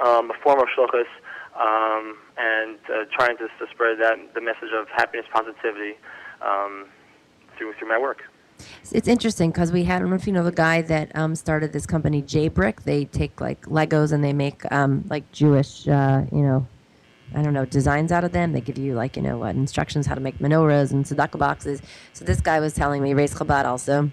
um, 0.00 0.30
a 0.30 0.34
form 0.42 0.60
of 0.60 0.68
shlichus 0.76 1.06
um, 1.58 2.16
and 2.38 2.78
uh, 2.92 3.04
trying 3.12 3.36
to, 3.38 3.48
to 3.48 3.66
spread 3.70 3.98
that 4.00 4.34
the 4.34 4.40
message 4.40 4.70
of 4.78 4.88
happiness, 4.88 5.26
positivity 5.32 5.96
um, 6.42 6.86
through 7.56 7.74
through 7.74 7.88
my 7.88 7.98
work. 7.98 8.22
It's 8.92 9.08
interesting 9.08 9.50
because 9.50 9.72
we 9.72 9.84
had, 9.84 9.96
I 9.96 9.98
don't 10.00 10.10
know 10.10 10.16
if 10.16 10.26
you 10.26 10.32
know 10.32 10.44
the 10.44 10.52
guy 10.52 10.82
that 10.82 11.14
um, 11.16 11.34
started 11.34 11.72
this 11.72 11.86
company, 11.86 12.22
J 12.22 12.48
Brick. 12.48 12.82
They 12.82 13.06
take 13.06 13.40
like 13.40 13.62
Legos 13.62 14.12
and 14.12 14.22
they 14.22 14.32
make 14.32 14.70
um, 14.70 15.04
like 15.08 15.30
Jewish, 15.32 15.88
uh, 15.88 16.24
you 16.30 16.42
know, 16.42 16.66
I 17.34 17.42
don't 17.42 17.54
know, 17.54 17.64
designs 17.64 18.12
out 18.12 18.24
of 18.24 18.32
them. 18.32 18.52
They 18.52 18.60
give 18.60 18.78
you 18.78 18.94
like, 18.94 19.16
you 19.16 19.22
know, 19.22 19.38
what 19.38 19.54
instructions 19.54 20.06
how 20.06 20.14
to 20.14 20.20
make 20.20 20.38
menorahs 20.38 20.90
and 20.92 21.04
tzedakah 21.04 21.38
boxes. 21.38 21.80
So 22.12 22.24
this 22.24 22.40
guy 22.40 22.60
was 22.60 22.72
telling 22.72 23.02
me, 23.02 23.14
Reis 23.14 23.34
Chabad 23.34 23.64
also, 23.64 24.10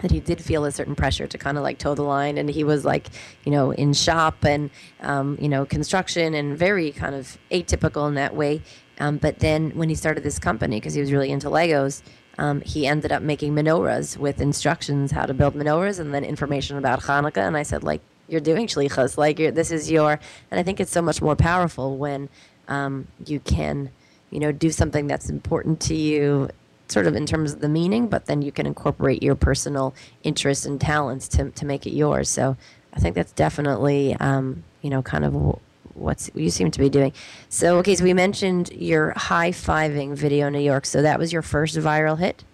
that 0.00 0.10
he 0.10 0.20
did 0.20 0.42
feel 0.42 0.64
a 0.64 0.72
certain 0.72 0.94
pressure 0.94 1.26
to 1.26 1.38
kind 1.38 1.56
of 1.56 1.62
like 1.62 1.78
toe 1.78 1.94
the 1.94 2.02
line 2.02 2.38
and 2.38 2.48
he 2.48 2.64
was 2.64 2.84
like 2.84 3.08
you 3.44 3.52
know 3.52 3.70
in 3.72 3.92
shop 3.92 4.44
and 4.44 4.70
um, 5.00 5.36
you 5.40 5.48
know 5.48 5.64
construction 5.64 6.34
and 6.34 6.56
very 6.56 6.90
kind 6.90 7.14
of 7.14 7.38
atypical 7.50 8.08
in 8.08 8.14
that 8.14 8.34
way 8.34 8.62
um, 8.98 9.16
but 9.18 9.38
then 9.38 9.70
when 9.70 9.88
he 9.88 9.94
started 9.94 10.22
this 10.22 10.38
company 10.38 10.76
because 10.76 10.94
he 10.94 11.00
was 11.00 11.12
really 11.12 11.30
into 11.30 11.48
legos 11.48 12.02
um, 12.38 12.60
he 12.62 12.86
ended 12.86 13.12
up 13.12 13.22
making 13.22 13.54
menorahs 13.54 14.16
with 14.16 14.40
instructions 14.40 15.12
how 15.12 15.26
to 15.26 15.34
build 15.34 15.54
menorahs 15.54 16.00
and 16.00 16.14
then 16.14 16.24
information 16.24 16.76
about 16.76 17.00
hanukkah 17.00 17.46
and 17.46 17.56
i 17.56 17.62
said 17.62 17.84
like 17.84 18.00
you're 18.28 18.40
doing 18.40 18.66
shlichus 18.66 19.18
like 19.18 19.36
this 19.36 19.70
is 19.70 19.90
your 19.90 20.18
and 20.50 20.60
i 20.60 20.62
think 20.62 20.80
it's 20.80 20.92
so 20.92 21.02
much 21.02 21.20
more 21.20 21.36
powerful 21.36 21.96
when 21.96 22.28
um, 22.70 23.06
you 23.26 23.40
can 23.40 23.90
you 24.30 24.40
know 24.40 24.52
do 24.52 24.70
something 24.70 25.06
that's 25.06 25.28
important 25.28 25.80
to 25.80 25.94
you 25.94 26.48
sort 26.90 27.06
of 27.06 27.14
in 27.14 27.26
terms 27.26 27.52
of 27.52 27.60
the 27.60 27.68
meaning, 27.68 28.08
but 28.08 28.26
then 28.26 28.42
you 28.42 28.52
can 28.52 28.66
incorporate 28.66 29.22
your 29.22 29.34
personal 29.34 29.94
interests 30.22 30.66
and 30.66 30.80
talents 30.80 31.28
to, 31.28 31.50
to 31.50 31.64
make 31.64 31.86
it 31.86 31.92
yours. 31.92 32.28
So 32.28 32.56
I 32.92 32.98
think 32.98 33.14
that's 33.14 33.32
definitely, 33.32 34.16
um, 34.16 34.64
you 34.82 34.90
know, 34.90 35.02
kind 35.02 35.24
of 35.24 35.58
what's 35.94 36.30
you 36.34 36.50
seem 36.50 36.70
to 36.70 36.78
be 36.78 36.88
doing. 36.88 37.12
So, 37.48 37.78
okay, 37.78 37.94
so 37.94 38.04
we 38.04 38.14
mentioned 38.14 38.72
your 38.72 39.12
high 39.16 39.50
fiving 39.50 40.14
video 40.14 40.48
in 40.48 40.52
New 40.52 40.60
York. 40.60 40.86
So 40.86 41.02
that 41.02 41.18
was 41.18 41.32
your 41.32 41.42
first 41.42 41.76
viral 41.76 42.18
hit? 42.18 42.44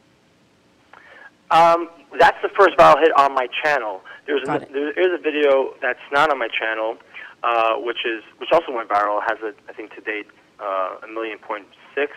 Um, 1.50 1.88
that's 2.18 2.40
the 2.42 2.48
first 2.58 2.76
viral 2.76 2.98
hit 3.00 3.16
on 3.18 3.34
my 3.34 3.48
channel. 3.62 4.02
There's 4.26 4.42
a, 4.48 4.66
there's 4.72 5.18
a 5.18 5.22
video 5.22 5.74
that's 5.80 6.00
not 6.10 6.30
on 6.30 6.38
my 6.38 6.48
channel, 6.48 6.96
uh, 7.46 7.74
which 7.78 8.02
is 8.04 8.22
which 8.38 8.50
also 8.52 8.72
went 8.72 8.88
viral. 8.88 9.22
Has 9.22 9.38
a 9.40 9.54
I 9.70 9.72
think 9.72 9.94
to 9.94 10.02
date 10.02 10.26
uh, 10.58 11.06
a 11.06 11.08
million 11.08 11.38
point 11.38 11.66
six 11.94 12.12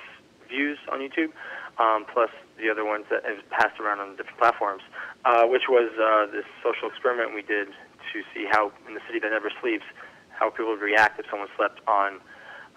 views 0.49 0.79
on 0.91 0.99
YouTube 0.99 1.31
um, 1.79 2.05
plus 2.11 2.29
the 2.59 2.69
other 2.69 2.83
ones 2.83 3.05
that 3.09 3.23
have 3.23 3.39
passed 3.49 3.79
around 3.79 3.99
on 3.99 4.15
different 4.17 4.37
platforms, 4.37 4.83
uh, 5.25 5.45
which 5.45 5.63
was 5.69 5.89
uh, 5.95 6.25
this 6.31 6.45
social 6.61 6.89
experiment 6.89 7.33
we 7.33 7.41
did 7.41 7.69
to 8.11 8.21
see 8.33 8.45
how, 8.51 8.71
in 8.87 8.93
the 8.93 8.99
city 9.07 9.19
that 9.19 9.31
never 9.31 9.51
sleeps, 9.61 9.85
how 10.29 10.49
people 10.49 10.71
would 10.71 10.81
react 10.81 11.19
if 11.19 11.25
someone 11.29 11.47
slept 11.55 11.79
on 11.87 12.19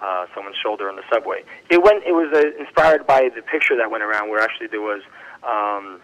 uh, 0.01 0.27
someone's 0.35 0.57
shoulder 0.63 0.89
on 0.89 0.97
the 0.97 1.03
subway. 1.13 1.43
It 1.71 1.83
went. 1.83 2.05
It 2.05 2.13
was 2.13 2.31
uh, 2.35 2.59
inspired 2.59 3.07
by 3.07 3.31
the 3.35 3.43
picture 3.43 3.77
that 3.77 3.91
went 3.91 4.03
around, 4.03 4.31
where 4.31 4.41
actually 4.41 4.67
there 4.67 4.81
was 4.81 5.03
um, 5.43 6.01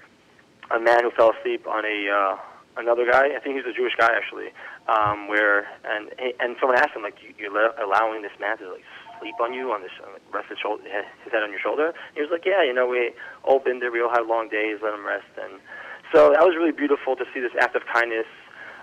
a 0.70 0.80
man 0.80 1.02
who 1.02 1.10
fell 1.10 1.32
asleep 1.38 1.66
on 1.66 1.84
a 1.84 2.08
uh, 2.08 2.36
another 2.76 3.10
guy. 3.10 3.34
I 3.34 3.40
think 3.40 3.56
he's 3.56 3.66
a 3.66 3.74
Jewish 3.74 3.94
guy 3.98 4.10
actually. 4.14 4.50
Um, 4.88 5.28
where 5.28 5.68
and 5.84 6.08
and 6.40 6.56
someone 6.58 6.78
asked 6.78 6.96
him 6.96 7.02
like, 7.02 7.16
you, 7.22 7.34
"You're 7.38 7.72
allowing 7.76 8.22
this 8.22 8.32
man 8.40 8.56
to 8.58 8.72
like 8.72 8.84
sleep 9.20 9.34
on 9.40 9.52
you 9.52 9.72
on 9.72 9.82
this 9.82 9.90
uh, 10.02 10.18
rest 10.32 10.48
his 10.48 10.58
shoulder, 10.58 10.82
his 11.24 11.32
head 11.32 11.42
on 11.42 11.50
your 11.50 11.60
shoulder. 11.60 11.92
He 12.14 12.20
was 12.20 12.30
like, 12.30 12.44
yeah, 12.44 12.62
you 12.62 12.72
know, 12.72 12.86
we 12.86 13.12
all 13.44 13.58
been 13.58 13.80
there. 13.80 13.90
We 13.90 14.00
all 14.00 14.10
have 14.10 14.26
long 14.26 14.48
days. 14.48 14.78
Let 14.82 14.94
him 14.94 15.06
rest. 15.06 15.26
And 15.40 15.60
so 16.12 16.30
that 16.32 16.42
was 16.44 16.56
really 16.56 16.72
beautiful 16.72 17.16
to 17.16 17.24
see 17.34 17.40
this 17.40 17.52
act 17.60 17.76
of 17.76 17.86
kindness. 17.86 18.26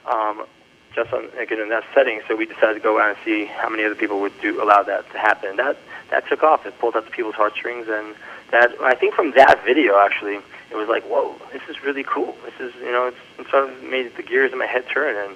Um, 0.05 0.45
just 0.93 1.11
on, 1.11 1.27
again 1.37 1.59
in 1.59 1.67
that 1.69 1.83
setting, 1.93 2.21
so 2.25 2.37
we 2.37 2.45
decided 2.45 2.75
to 2.75 2.79
go 2.79 3.01
out 3.01 3.09
and 3.09 3.17
see 3.25 3.45
how 3.45 3.67
many 3.67 3.83
other 3.83 3.95
people 3.95 4.21
would 4.21 4.39
do 4.39 4.63
allow 4.63 4.81
that 4.81 5.11
to 5.11 5.17
happen. 5.17 5.57
That 5.57 5.77
that 6.09 6.25
took 6.29 6.41
off. 6.41 6.65
It 6.65 6.79
pulled 6.79 6.95
out 6.95 7.03
the 7.03 7.11
people's 7.11 7.35
heartstrings, 7.35 7.87
and 7.89 8.15
that 8.51 8.71
I 8.81 8.95
think 8.95 9.13
from 9.13 9.31
that 9.31 9.61
video 9.65 9.97
actually, 9.97 10.35
it 10.71 10.75
was 10.75 10.87
like, 10.87 11.03
whoa, 11.03 11.35
this 11.51 11.61
is 11.67 11.83
really 11.83 12.03
cool. 12.03 12.33
This 12.45 12.69
is 12.69 12.73
you 12.79 12.93
know, 12.93 13.07
it's, 13.07 13.17
it 13.37 13.47
sort 13.49 13.69
of 13.69 13.83
made 13.83 14.15
the 14.15 14.23
gears 14.23 14.53
in 14.53 14.57
my 14.57 14.67
head 14.67 14.85
turn, 14.87 15.17
and 15.17 15.35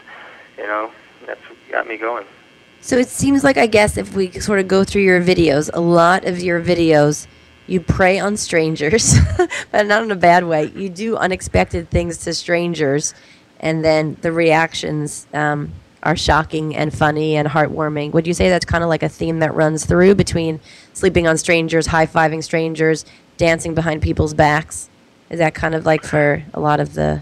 you 0.59 0.67
know, 0.67 0.91
that's 1.25 1.41
what 1.49 1.57
got 1.71 1.87
me 1.87 1.97
going. 1.97 2.25
So 2.81 2.97
it 2.97 3.07
seems 3.07 3.43
like, 3.43 3.57
I 3.57 3.67
guess, 3.67 3.97
if 3.97 4.13
we 4.13 4.31
sort 4.31 4.59
of 4.59 4.67
go 4.67 4.83
through 4.83 5.01
your 5.01 5.21
videos, 5.21 5.69
a 5.73 5.79
lot 5.79 6.25
of 6.25 6.39
your 6.39 6.61
videos, 6.61 7.27
you 7.67 7.79
prey 7.79 8.19
on 8.19 8.37
strangers, 8.37 9.15
but 9.71 9.85
not 9.85 10.03
in 10.03 10.11
a 10.11 10.15
bad 10.15 10.45
way. 10.45 10.71
You 10.75 10.89
do 10.89 11.15
unexpected 11.17 11.89
things 11.89 12.17
to 12.19 12.33
strangers, 12.33 13.13
and 13.59 13.83
then 13.83 14.17
the 14.21 14.31
reactions 14.31 15.27
um, 15.33 15.71
are 16.03 16.15
shocking 16.15 16.75
and 16.75 16.93
funny 16.93 17.35
and 17.35 17.47
heartwarming. 17.47 18.11
Would 18.13 18.27
you 18.27 18.33
say 18.33 18.49
that's 18.49 18.65
kind 18.65 18.83
of 18.83 18.89
like 18.89 19.03
a 19.03 19.09
theme 19.09 19.39
that 19.39 19.53
runs 19.53 19.85
through 19.85 20.15
between 20.15 20.59
sleeping 20.93 21.27
on 21.27 21.37
strangers, 21.37 21.87
high 21.87 22.07
fiving 22.07 22.43
strangers, 22.43 23.05
dancing 23.37 23.75
behind 23.75 24.01
people's 24.01 24.33
backs? 24.33 24.89
Is 25.29 25.39
that 25.39 25.53
kind 25.53 25.75
of 25.75 25.85
like 25.85 26.03
for 26.03 26.43
a 26.53 26.59
lot 26.59 26.79
of 26.79 26.93
the? 26.93 27.21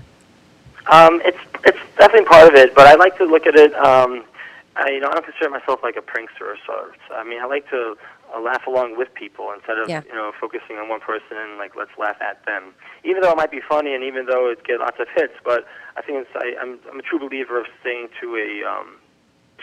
Um, 0.90 1.22
it's 1.26 1.38
it's 1.68 1.78
definitely 1.98 2.26
part 2.26 2.48
of 2.48 2.56
it, 2.56 2.74
but 2.74 2.88
I 2.88 2.96
like 2.96 3.18
to 3.18 3.26
look 3.26 3.46
at 3.46 3.56
it. 3.56 3.76
Um, 3.76 4.24
I, 4.78 4.92
you 4.92 5.00
know, 5.00 5.10
I 5.10 5.14
don't 5.14 5.26
consider 5.26 5.50
myself 5.50 5.82
like 5.84 5.98
a 5.98 6.02
prankster 6.02 6.46
or 6.46 6.58
sorts. 6.66 7.00
I 7.12 7.24
mean, 7.24 7.42
I 7.42 7.46
like 7.46 7.70
to 7.72 7.98
uh, 8.34 8.40
laugh 8.40 8.66
along 8.68 8.96
with 8.98 9.14
people 9.14 9.52
instead 9.52 9.78
of 9.78 9.90
yeah. 9.90 10.02
you 10.06 10.14
know 10.14 10.32
focusing 10.40 10.78
on 10.78 10.88
one 10.88 11.00
person 11.00 11.36
and 11.36 11.58
like 11.58 11.76
let's 11.76 11.92
laugh 11.98 12.18
at 12.22 12.46
them. 12.46 12.74
Even 13.04 13.22
though 13.22 13.32
it 13.32 13.38
might 13.38 13.52
be 13.52 13.62
funny 13.68 13.94
and 13.94 14.04
even 14.04 14.28
though 14.28 14.50
it 14.50 14.64
get 14.64 14.80
lots 14.80 14.98
of 15.00 15.08
hits, 15.16 15.34
but 15.44 15.66
I 15.96 16.02
think 16.02 16.26
it's 16.26 16.32
I, 16.36 16.56
I'm 16.62 16.80
I'm 16.92 17.00
a 17.00 17.04
true 17.04 17.20
believer 17.20 17.60
of 17.60 17.66
staying 17.82 18.10
to 18.22 18.36
a 18.38 18.70
um, 18.70 18.98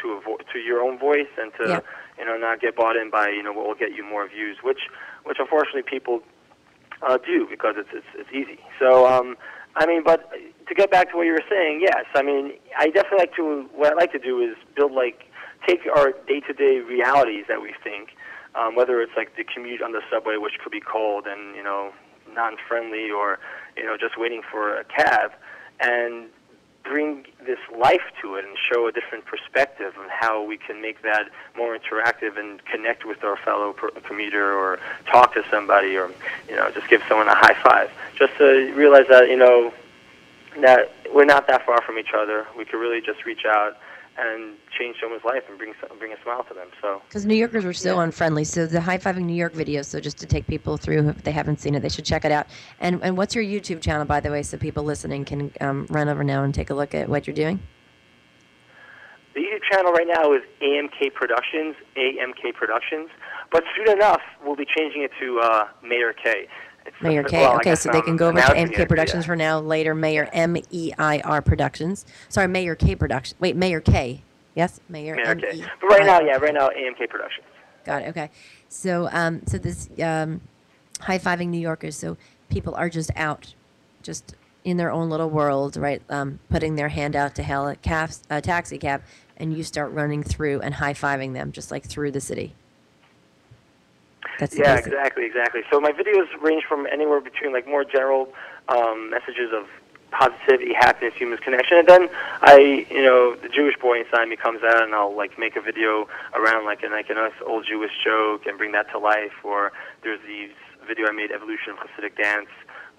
to 0.03 0.13
a 0.13 0.21
vo- 0.21 0.43
to 0.53 0.59
your 0.59 0.83
own 0.83 0.99
voice 0.99 1.31
and 1.41 1.53
to 1.61 1.69
yeah. 1.69 1.81
you 2.19 2.25
know 2.25 2.37
not 2.37 2.61
get 2.61 2.75
bought 2.75 2.97
in 2.97 3.11
by 3.11 3.29
you 3.29 3.43
know 3.43 3.53
what 3.53 3.67
will 3.67 3.75
get 3.79 3.95
you 3.95 4.05
more 4.05 4.29
views, 4.29 4.59
which 4.63 4.91
which 5.25 5.39
unfortunately 5.39 5.83
people 5.83 6.23
uh, 7.03 7.19
do 7.19 7.47
because 7.49 7.77
it's 7.79 7.91
it's, 7.93 8.07
it's 8.15 8.31
easy. 8.33 8.59
So 8.81 9.07
um, 9.07 9.37
I 9.77 9.87
mean, 9.87 10.03
but 10.03 10.31
to 10.69 10.75
get 10.75 10.91
back 10.91 11.11
to 11.11 11.17
what 11.17 11.27
you 11.27 11.33
were 11.33 11.45
saying, 11.49 11.81
yes. 11.83 12.05
I 12.15 12.23
mean, 12.23 12.53
I 12.79 12.89
definitely 12.89 13.19
like 13.19 13.37
to. 13.37 13.69
What 13.75 13.93
I 13.93 13.97
like 13.97 14.13
to 14.13 14.19
do 14.19 14.41
is 14.41 14.57
build 14.75 14.93
like 14.93 15.31
take 15.67 15.81
our 15.97 16.13
day-to-day 16.27 16.81
realities 16.81 17.45
that 17.49 17.63
we 17.63 17.73
think, 17.83 18.11
um, 18.55 18.75
whether 18.75 19.01
it's 19.01 19.13
like 19.17 19.37
the 19.37 19.45
commute 19.45 19.83
on 19.83 19.93
the 19.93 20.03
subway, 20.11 20.37
which 20.37 20.59
could 20.63 20.73
be 20.73 20.81
cold 20.81 21.27
and 21.27 21.55
you 21.57 21.63
know 21.63 21.93
non-friendly, 22.35 23.11
or 23.11 23.39
you 23.77 23.85
know 23.85 23.97
just 23.97 24.19
waiting 24.19 24.43
for 24.51 24.77
a 24.77 24.85
cab, 24.85 25.33
and 25.81 26.29
bring 26.85 27.25
this 27.47 27.59
life 27.77 28.13
to 28.21 28.35
it 28.37 28.45
and 28.45 28.57
show 28.71 28.87
a 28.87 28.93
different 28.93 29.25
perspective 29.25 29.95
on 29.99 30.07
how 30.11 30.45
we 30.45 30.59
can 30.59 30.83
make 30.83 31.01
that 31.03 31.31
more 31.57 31.77
interactive 31.77 32.39
and 32.39 32.63
connect 32.67 33.07
with 33.07 33.25
our 33.25 33.39
fellow 33.39 33.75
commuter 34.07 34.53
or 34.53 34.79
talk 35.11 35.33
to 35.33 35.43
somebody 35.51 35.97
or 35.97 36.11
you 36.47 36.55
know 36.55 36.71
just 36.71 36.87
give 36.89 37.03
someone 37.09 37.27
a 37.27 37.35
high 37.35 37.57
five 37.63 37.91
just 38.17 38.37
to 38.37 38.71
realize 38.75 39.07
that 39.09 39.31
you 39.31 39.37
know 39.37 39.73
that 40.63 40.93
we're 41.13 41.25
not 41.25 41.47
that 41.49 41.65
far 41.67 41.81
from 41.83 41.99
each 41.99 42.13
other. 42.17 42.47
We 42.57 42.65
could 42.65 42.79
really 42.79 43.01
just 43.01 43.25
reach 43.25 43.45
out 43.47 43.77
and 44.17 44.55
change 44.79 44.97
someone's 45.01 45.25
life 45.25 45.43
and 45.49 45.59
bring 45.59 45.75
bring 45.99 46.13
a 46.13 46.23
smile 46.23 46.45
to 46.45 46.55
them. 46.55 46.69
So 46.81 47.03
because 47.09 47.27
New 47.27 47.35
Yorkers 47.35 47.65
were 47.65 47.73
so 47.73 47.97
yeah. 47.97 48.05
unfriendly, 48.05 48.45
so 48.45 48.67
the 48.67 48.81
high 48.81 48.99
fiving 48.99 49.25
New 49.25 49.35
York 49.35 49.55
video. 49.55 49.83
So 49.83 50.01
just 50.01 50.19
to 50.19 50.27
take 50.27 50.47
people 50.47 50.77
through, 50.77 51.09
if 51.09 51.23
they 51.23 51.33
haven't 51.33 51.61
seen 51.61 51.75
it, 51.75 51.81
they 51.81 51.89
should 51.89 52.05
check 52.05 52.25
it 52.25 52.33
out. 52.33 52.47
And 52.81 53.03
and 53.03 53.17
what's 53.17 53.35
your 53.35 53.45
YouTube 53.45 53.81
channel, 53.81 54.05
by 54.05 54.21
the 54.21 54.31
way, 54.31 54.43
so 54.43 54.57
people 54.57 54.85
listening 54.85 55.25
can 55.25 55.53
um, 55.61 55.87
run 55.91 56.09
over 56.09 56.23
now 56.23 56.45
and 56.45 56.55
take 56.55 56.71
a 56.71 56.75
look 56.75 56.95
at 56.95 57.09
what 57.09 57.27
you're 57.27 57.35
doing. 57.35 57.61
The 59.35 59.41
YouTube 59.41 59.63
channel 59.69 59.93
right 59.93 60.07
now 60.07 60.33
is 60.33 60.43
AMK 60.63 61.13
Productions, 61.15 61.75
AMK 61.97 62.55
Productions, 62.55 63.11
but 63.51 63.65
soon 63.77 63.91
enough 63.91 64.21
we'll 64.45 64.55
be 64.55 64.67
changing 64.77 65.03
it 65.03 65.11
to 65.19 65.41
uh, 65.41 65.65
Meir 65.83 66.13
K. 66.13 66.47
Meir 67.03 67.25
K. 67.25 67.39
Well, 67.39 67.57
okay, 67.57 67.75
so 67.75 67.91
they 67.91 68.03
can 68.03 68.17
go 68.17 68.29
over 68.29 68.41
to 68.41 68.47
MK 68.47 68.89
Productions 68.89 69.25
yeah. 69.25 69.27
for 69.27 69.37
now. 69.37 69.61
Later, 69.61 69.95
Meir 69.95 70.29
M 70.33 70.57
E 70.71 70.93
I 70.99 71.21
R 71.21 71.43
Productions. 71.43 72.05
Sorry, 72.29 72.49
Meir 72.49 72.75
K 72.75 72.95
Productions. 72.95 73.39
Wait, 73.41 73.57
Meir 73.57 73.81
K. 73.81 74.23
Yes, 74.55 74.81
Meir. 74.89 75.17
Meir 75.17 75.35
K. 75.35 75.65
But 75.81 75.89
right 75.89 76.07
now, 76.07 76.21
yeah, 76.21 76.37
right 76.37 76.55
now 76.55 76.69
AMK 76.69 77.09
Productions. 77.09 77.47
Got 77.85 78.03
it. 78.03 78.09
Okay, 78.09 78.31
so 78.69 79.09
um, 79.13 79.43
so 79.47 79.59
this 79.59 79.89
um, 80.03 80.41
high 81.01 81.19
fiving 81.19 81.49
New 81.49 81.61
Yorkers. 81.61 81.97
So 81.97 82.17
people 82.49 82.75
are 82.75 82.89
just 82.89 83.11
out, 83.17 83.55
just 84.03 84.35
in 84.65 84.77
their 84.79 84.91
own 84.91 85.11
little 85.11 85.29
world, 85.29 85.77
right? 85.77 86.03
Um, 86.09 86.41
putting 86.49 86.77
their 86.77 86.89
hand 86.89 87.15
out 87.15 87.35
to 87.35 87.43
hail 87.43 87.69
a, 87.69 87.77
caf- 87.77 88.23
a 88.31 88.41
taxi 88.41 88.79
cab, 88.79 89.03
and 89.37 89.57
you 89.57 89.63
start 89.63 89.93
running 89.93 90.23
through 90.23 90.61
and 90.61 90.75
high 90.75 90.95
fiving 90.95 91.35
them, 91.35 91.53
just 91.53 91.71
like 91.71 91.85
through 91.85 92.13
the 92.13 92.21
city. 92.21 92.55
That's 94.39 94.57
yeah, 94.57 94.77
exactly, 94.77 95.25
exactly. 95.25 95.63
So 95.71 95.81
my 95.81 95.93
videos 95.93 96.27
range 96.41 96.65
from 96.69 96.87
anywhere 96.91 97.21
between 97.21 97.53
like 97.53 97.67
more 97.67 97.85
general 97.85 98.33
um, 98.69 99.11
messages 99.11 99.51
of 99.53 99.67
positivity, 100.11 100.73
happiness, 100.73 101.15
human 101.15 101.39
connection, 101.39 101.79
and 101.79 101.89
then 101.89 102.09
I, 102.41 102.87
you 102.91 103.03
know, 103.03 103.35
the 103.35 103.49
Jewish 103.49 103.77
boy 103.81 104.01
inside 104.01 104.29
me 104.29 104.37
comes 104.37 104.63
out, 104.63 104.83
and 104.83 104.95
I'll 104.95 105.15
like 105.15 105.39
make 105.39 105.57
a 105.57 105.61
video 105.61 106.09
around 106.35 106.65
like 106.65 106.83
an 106.83 106.93
like 106.93 107.11
an 107.11 107.17
old 107.47 107.67
Jewish 107.67 107.93
joke 108.03 108.47
and 108.47 108.57
bring 108.57 108.73
that 108.73 108.91
to 108.93 108.99
life. 108.99 109.33
Or 109.45 109.73
there's 110.03 110.21
these 110.27 110.51
video 110.87 111.09
I 111.09 111.13
made, 111.13 111.31
evolution 111.31 111.73
of 111.73 111.79
Hasidic 111.79 112.17
dance, 112.17 112.49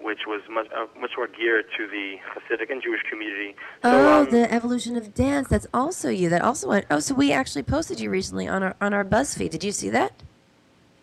which 0.00 0.20
was 0.26 0.42
much 0.50 0.66
uh, 0.76 0.86
much 1.00 1.12
more 1.16 1.26
geared 1.26 1.66
to 1.76 1.86
the 1.86 2.16
Hasidic 2.34 2.70
and 2.70 2.82
Jewish 2.82 3.02
community. 3.08 3.56
So, 3.82 3.90
oh, 3.90 4.22
um, 4.22 4.30
the 4.30 4.52
evolution 4.52 4.96
of 4.96 5.14
dance. 5.14 5.48
That's 5.48 5.66
also 5.72 6.10
you. 6.10 6.28
That 6.28 6.42
also 6.42 6.68
went. 6.68 6.86
Oh, 6.90 7.00
so 7.00 7.14
we 7.14 7.32
actually 7.32 7.62
posted 7.62 7.98
you 8.00 8.10
recently 8.10 8.46
on 8.46 8.62
our 8.62 8.76
on 8.80 8.92
our 8.92 9.04
BuzzFeed. 9.04 9.50
Did 9.50 9.64
you 9.64 9.72
see 9.72 9.88
that? 9.90 10.12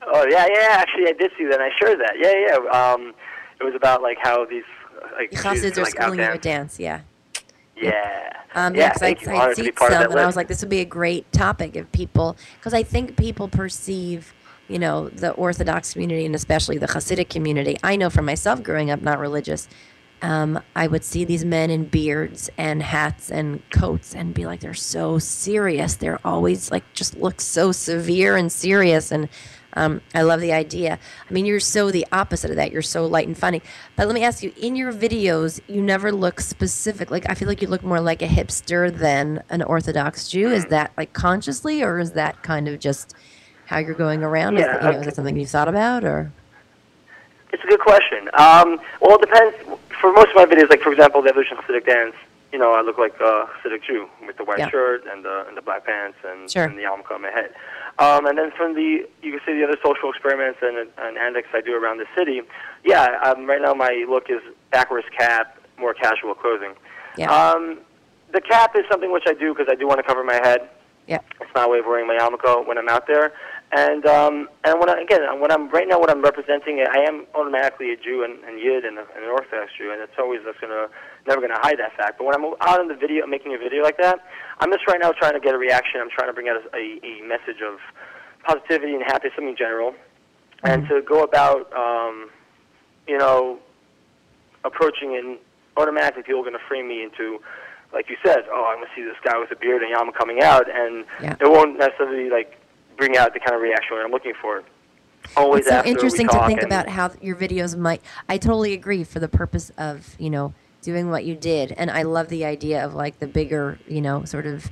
Oh 0.08 0.26
yeah, 0.30 0.48
yeah. 0.50 0.68
Actually, 0.72 1.08
I 1.08 1.14
did 1.14 1.32
see 1.38 1.46
that. 1.46 1.62
I 1.62 1.70
shared 1.80 2.00
that. 2.00 2.14
Yeah, 2.18 2.34
yeah. 2.48 2.94
Um, 2.94 3.14
it 3.60 3.64
was 3.64 3.76
about 3.76 4.02
like 4.02 4.18
how 4.22 4.46
these 4.46 4.64
like 5.18 5.46
are 5.46 5.54
like, 5.54 5.92
schooling 5.92 6.20
you 6.20 6.26
a 6.26 6.38
dance. 6.38 6.80
Yeah. 6.80 7.02
Yeah. 7.76 8.34
Um, 8.56 8.76
yeah, 8.76 8.94
because 8.94 9.26
yeah, 9.26 9.34
I, 9.34 9.48
I'd 9.48 9.56
seen 9.56 9.72
some, 9.76 9.92
and 9.92 10.20
I 10.20 10.26
was 10.28 10.36
like, 10.36 10.48
this 10.48 10.62
would 10.62 10.70
be 10.70 10.82
a 10.82 10.86
great 10.86 11.32
topic 11.32 11.76
if 11.76 11.92
people, 11.92 12.38
because 12.60 12.74
I 12.74 12.84
think 12.84 13.18
people 13.18 13.48
perceive, 13.48 14.32
you 14.68 14.78
know, 14.78 15.10
the 15.10 15.32
Orthodox 15.32 15.94
community 15.94 16.26
and 16.26 16.36
especially 16.36 16.78
the 16.78 16.86
Hasidic 16.86 17.30
community. 17.30 17.78
I 17.84 17.96
know 17.96 18.12
for 18.12 18.22
myself, 18.22 18.62
growing 18.62 18.92
up 18.92 19.02
not 19.02 19.18
religious, 19.18 19.68
um, 20.22 20.62
I 20.76 20.86
would 20.86 21.04
see 21.04 21.26
these 21.26 21.44
men 21.44 21.72
in 21.72 21.86
beards 21.86 22.50
and 22.58 22.84
hats 22.84 23.32
and 23.32 23.68
coats 23.72 24.14
and 24.14 24.36
be 24.36 24.46
like, 24.46 24.60
they're 24.60 24.76
so 24.76 25.18
serious. 25.18 25.96
They're 25.96 26.20
always 26.24 26.72
like, 26.72 26.84
just 26.94 27.18
look 27.18 27.42
so 27.42 27.72
severe 27.72 28.38
and 28.38 28.52
serious. 28.52 29.12
And 29.12 29.30
um, 29.76 30.02
I 30.14 30.22
love 30.22 30.42
the 30.42 30.54
idea. 30.54 31.00
I 31.30 31.34
mean, 31.34 31.46
you're 31.46 31.60
so 31.60 31.92
the 31.92 32.06
opposite 32.12 32.50
of 32.50 32.58
that. 32.58 32.72
You're 32.72 32.82
so 32.82 33.06
light 33.06 33.28
and 33.28 33.38
funny. 33.38 33.62
But 33.96 34.08
let 34.08 34.14
me 34.14 34.24
ask 34.24 34.44
you: 34.44 34.54
in 34.58 34.76
your 34.76 34.94
videos, 34.94 35.60
you 35.68 35.82
never 35.82 36.12
look 36.12 36.40
specific. 36.40 37.12
Like 37.12 37.30
I 37.30 37.34
feel 37.34 37.48
like 37.48 37.62
you 37.62 37.68
look 37.68 37.84
more 37.84 38.00
like 38.02 38.22
a 38.22 38.28
hipster 38.28 38.96
than 38.96 39.44
an 39.50 39.62
Orthodox 39.64 40.28
Jew. 40.28 40.50
Is 40.50 40.66
that 40.68 40.92
like 40.98 41.14
consciously, 41.14 41.84
or 41.84 42.00
is 42.00 42.12
that 42.12 42.44
kind 42.44 42.68
of 42.68 42.80
just 42.80 43.16
how 43.66 43.78
you're 43.80 43.96
going 43.96 44.24
around? 44.24 44.56
Yeah, 44.56 44.60
is, 44.60 44.66
that, 44.68 44.84
you 44.84 44.92
know, 44.92 45.00
is 45.00 45.06
that 45.06 45.16
something 45.16 45.38
you 45.38 45.46
thought 45.46 45.68
about, 45.68 46.04
or? 46.04 46.32
It's 47.52 47.64
a 47.64 47.68
good 47.68 47.80
question. 47.80 48.30
Um, 48.34 48.80
well, 49.00 49.18
it 49.18 49.22
depends. 49.22 49.56
For 50.02 50.12
most 50.12 50.30
of 50.30 50.36
my 50.36 50.46
videos, 50.46 50.70
like 50.70 50.82
for 50.82 50.92
example, 50.92 51.22
the 51.22 51.30
evolution 51.30 51.58
of 51.58 51.64
Hasidic 51.64 51.86
dance, 51.86 52.16
you 52.52 52.60
know, 52.60 52.74
I 52.74 52.82
look 52.82 52.98
like 52.98 53.16
a 53.20 53.48
Hasidic 53.64 53.84
Jew 53.84 54.10
with 54.26 54.38
the 54.38 54.44
white 54.44 54.60
yeah. 54.60 54.70
shirt 54.70 55.06
and 55.10 55.24
the 55.24 55.46
and 55.48 55.56
the 55.56 55.62
black 55.62 55.86
pants 55.86 56.18
and, 56.26 56.50
sure. 56.50 56.66
and 56.66 56.78
the 56.78 56.84
yarmulke 56.84 57.12
on 57.12 57.22
my 57.22 57.32
head. 57.32 57.54
Um, 58.00 58.26
and 58.26 58.38
then 58.38 58.52
from 58.58 58.74
the, 58.74 59.08
you 59.22 59.32
can 59.32 59.40
see 59.46 59.54
the 59.54 59.64
other 59.64 59.78
social 59.86 60.10
experiments 60.10 60.60
and, 60.62 60.90
and 60.98 61.18
antics 61.18 61.50
I 61.54 61.62
do 61.62 61.76
around 61.76 62.00
the 62.00 62.08
city. 62.18 62.42
Yeah, 62.84 63.06
um, 63.24 63.46
right 63.46 63.62
now 63.62 63.74
my 63.74 64.06
look 64.10 64.30
is 64.30 64.42
backwards 64.72 65.08
cap, 65.16 65.60
more 65.78 65.94
casual 65.94 66.34
clothing. 66.34 66.74
Yeah. 67.18 67.32
Um, 67.32 67.80
the 68.34 68.42
cap 68.42 68.76
is 68.76 68.84
something 68.92 69.14
which 69.14 69.26
I 69.28 69.34
do 69.34 69.54
because 69.54 69.68
I 69.70 69.76
do 69.76 69.88
want 69.88 70.00
to 70.00 70.04
cover 70.04 70.24
my 70.24 70.40
head. 70.44 70.70
Yeah. 71.08 71.20
It's 71.40 71.52
my 71.54 71.68
way 71.68 71.80
of 71.80 71.86
wearing 71.86 72.08
my 72.08 72.18
yarmulke 72.18 72.66
when 72.66 72.78
I'm 72.78 72.90
out 72.90 73.06
there. 73.08 73.34
And 73.76 74.06
um, 74.06 74.50
and 74.64 74.80
when 74.80 74.88
I, 74.88 75.02
again, 75.02 75.22
when 75.42 75.52
I'm 75.52 75.68
right 75.70 75.88
now, 75.88 76.00
what 76.00 76.12
I'm 76.12 76.22
representing, 76.22 76.86
I 76.86 77.10
am 77.10 77.26
automatically 77.34 77.92
a 77.92 77.98
Jew 77.98 78.24
and, 78.24 78.44
and 78.44 78.60
Yid 78.60 78.86
and, 78.86 79.00
a, 79.00 79.06
and 79.16 79.24
an 79.26 79.32
Orthodox 79.32 79.72
Jew, 79.76 79.92
and 79.92 80.00
it's 80.00 80.14
always 80.20 80.42
that's 80.46 80.60
gonna 80.62 80.90
never 81.26 81.42
gonna 81.42 81.60
hide 81.60 81.80
that 81.80 81.98
fact. 81.98 82.20
But 82.20 82.26
when 82.26 82.36
I'm 82.36 82.54
out 82.62 82.80
in 82.82 82.88
the 82.88 82.94
video, 82.94 83.26
making 83.26 83.56
a 83.56 83.58
video 83.58 83.82
like 83.82 83.98
that, 83.98 84.20
I'm 84.60 84.72
just 84.72 84.86
right 84.88 85.00
now 85.02 85.12
trying 85.12 85.34
to 85.34 85.40
get 85.40 85.56
a 85.56 85.58
reaction. 85.58 86.02
I'm 86.02 86.12
trying 86.12 86.30
to 86.30 86.34
bring 86.34 86.50
out 86.50 86.58
a, 86.58 86.78
a, 86.78 87.00
a 87.02 87.26
message 87.26 87.62
of 87.66 87.80
positivity 88.44 88.94
and 88.94 89.02
happiness 89.02 89.34
in 89.40 89.56
general, 89.58 89.94
mm-hmm. 89.94 90.68
and 90.68 90.88
to 90.90 91.02
go 91.02 91.24
about, 91.24 91.74
um, 91.74 92.30
you 93.08 93.18
know, 93.18 93.58
approaching 94.64 95.18
and 95.18 95.40
automatically 95.78 96.22
people 96.22 96.42
are 96.42 96.44
going 96.44 96.54
to 96.54 96.68
frame 96.68 96.88
me 96.88 97.02
into, 97.02 97.40
like 97.92 98.08
you 98.08 98.18
said, 98.24 98.46
oh, 98.52 98.70
I'm 98.70 98.78
going 98.78 98.88
to 98.88 98.96
see 98.96 99.04
this 99.04 99.18
guy 99.24 99.40
with 99.40 99.50
a 99.50 99.56
beard 99.56 99.82
and 99.82 99.90
Yama 99.90 100.12
coming 100.14 100.44
out, 100.44 100.70
and 100.70 101.06
yeah. 101.24 101.36
it 101.42 101.50
won't 101.50 101.80
necessarily 101.80 102.30
like 102.30 102.60
bring 102.98 103.18
out 103.18 103.34
the 103.34 103.40
kind 103.40 103.56
of 103.56 103.62
reaction 103.62 103.98
I'm 104.04 104.12
looking 104.12 104.34
for. 104.42 104.64
Always 105.38 105.68
it's 105.68 105.70
so 105.70 105.84
interesting 105.86 106.28
to 106.28 106.46
think 106.46 106.62
about 106.62 106.90
how 106.90 107.12
your 107.22 107.36
videos 107.36 107.78
might. 107.78 108.02
I 108.28 108.38
totally 108.38 108.74
agree 108.74 109.04
for 109.04 109.20
the 109.20 109.30
purpose 109.30 109.72
of 109.78 110.16
you 110.20 110.30
know 110.30 110.54
doing 110.82 111.10
what 111.10 111.24
you 111.26 111.36
did, 111.36 111.72
and 111.72 111.90
I 111.90 112.04
love 112.04 112.28
the 112.28 112.46
idea 112.46 112.84
of 112.84 112.94
like 112.94 113.20
the 113.20 113.28
bigger 113.28 113.80
you 113.88 114.02
know 114.02 114.26
sort 114.26 114.46
of 114.46 114.70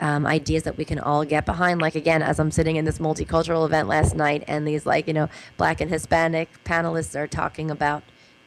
um, 0.00 0.26
ideas 0.26 0.64
that 0.64 0.76
we 0.76 0.84
can 0.84 0.98
all 0.98 1.24
get 1.24 1.46
behind. 1.46 1.80
Like 1.80 1.94
again, 1.94 2.22
as 2.22 2.38
I'm 2.38 2.50
sitting 2.50 2.76
in 2.76 2.84
this 2.84 2.98
multicultural 2.98 3.66
event 3.66 3.88
last 3.88 4.14
night, 4.14 4.44
and 4.46 4.66
these 4.66 4.86
like 4.86 5.06
you 5.08 5.14
know 5.14 5.28
black 5.56 5.80
and 5.80 5.90
Hispanic 5.90 6.48
panelists 6.64 7.18
are 7.18 7.26
talking 7.26 7.70
about 7.70 8.02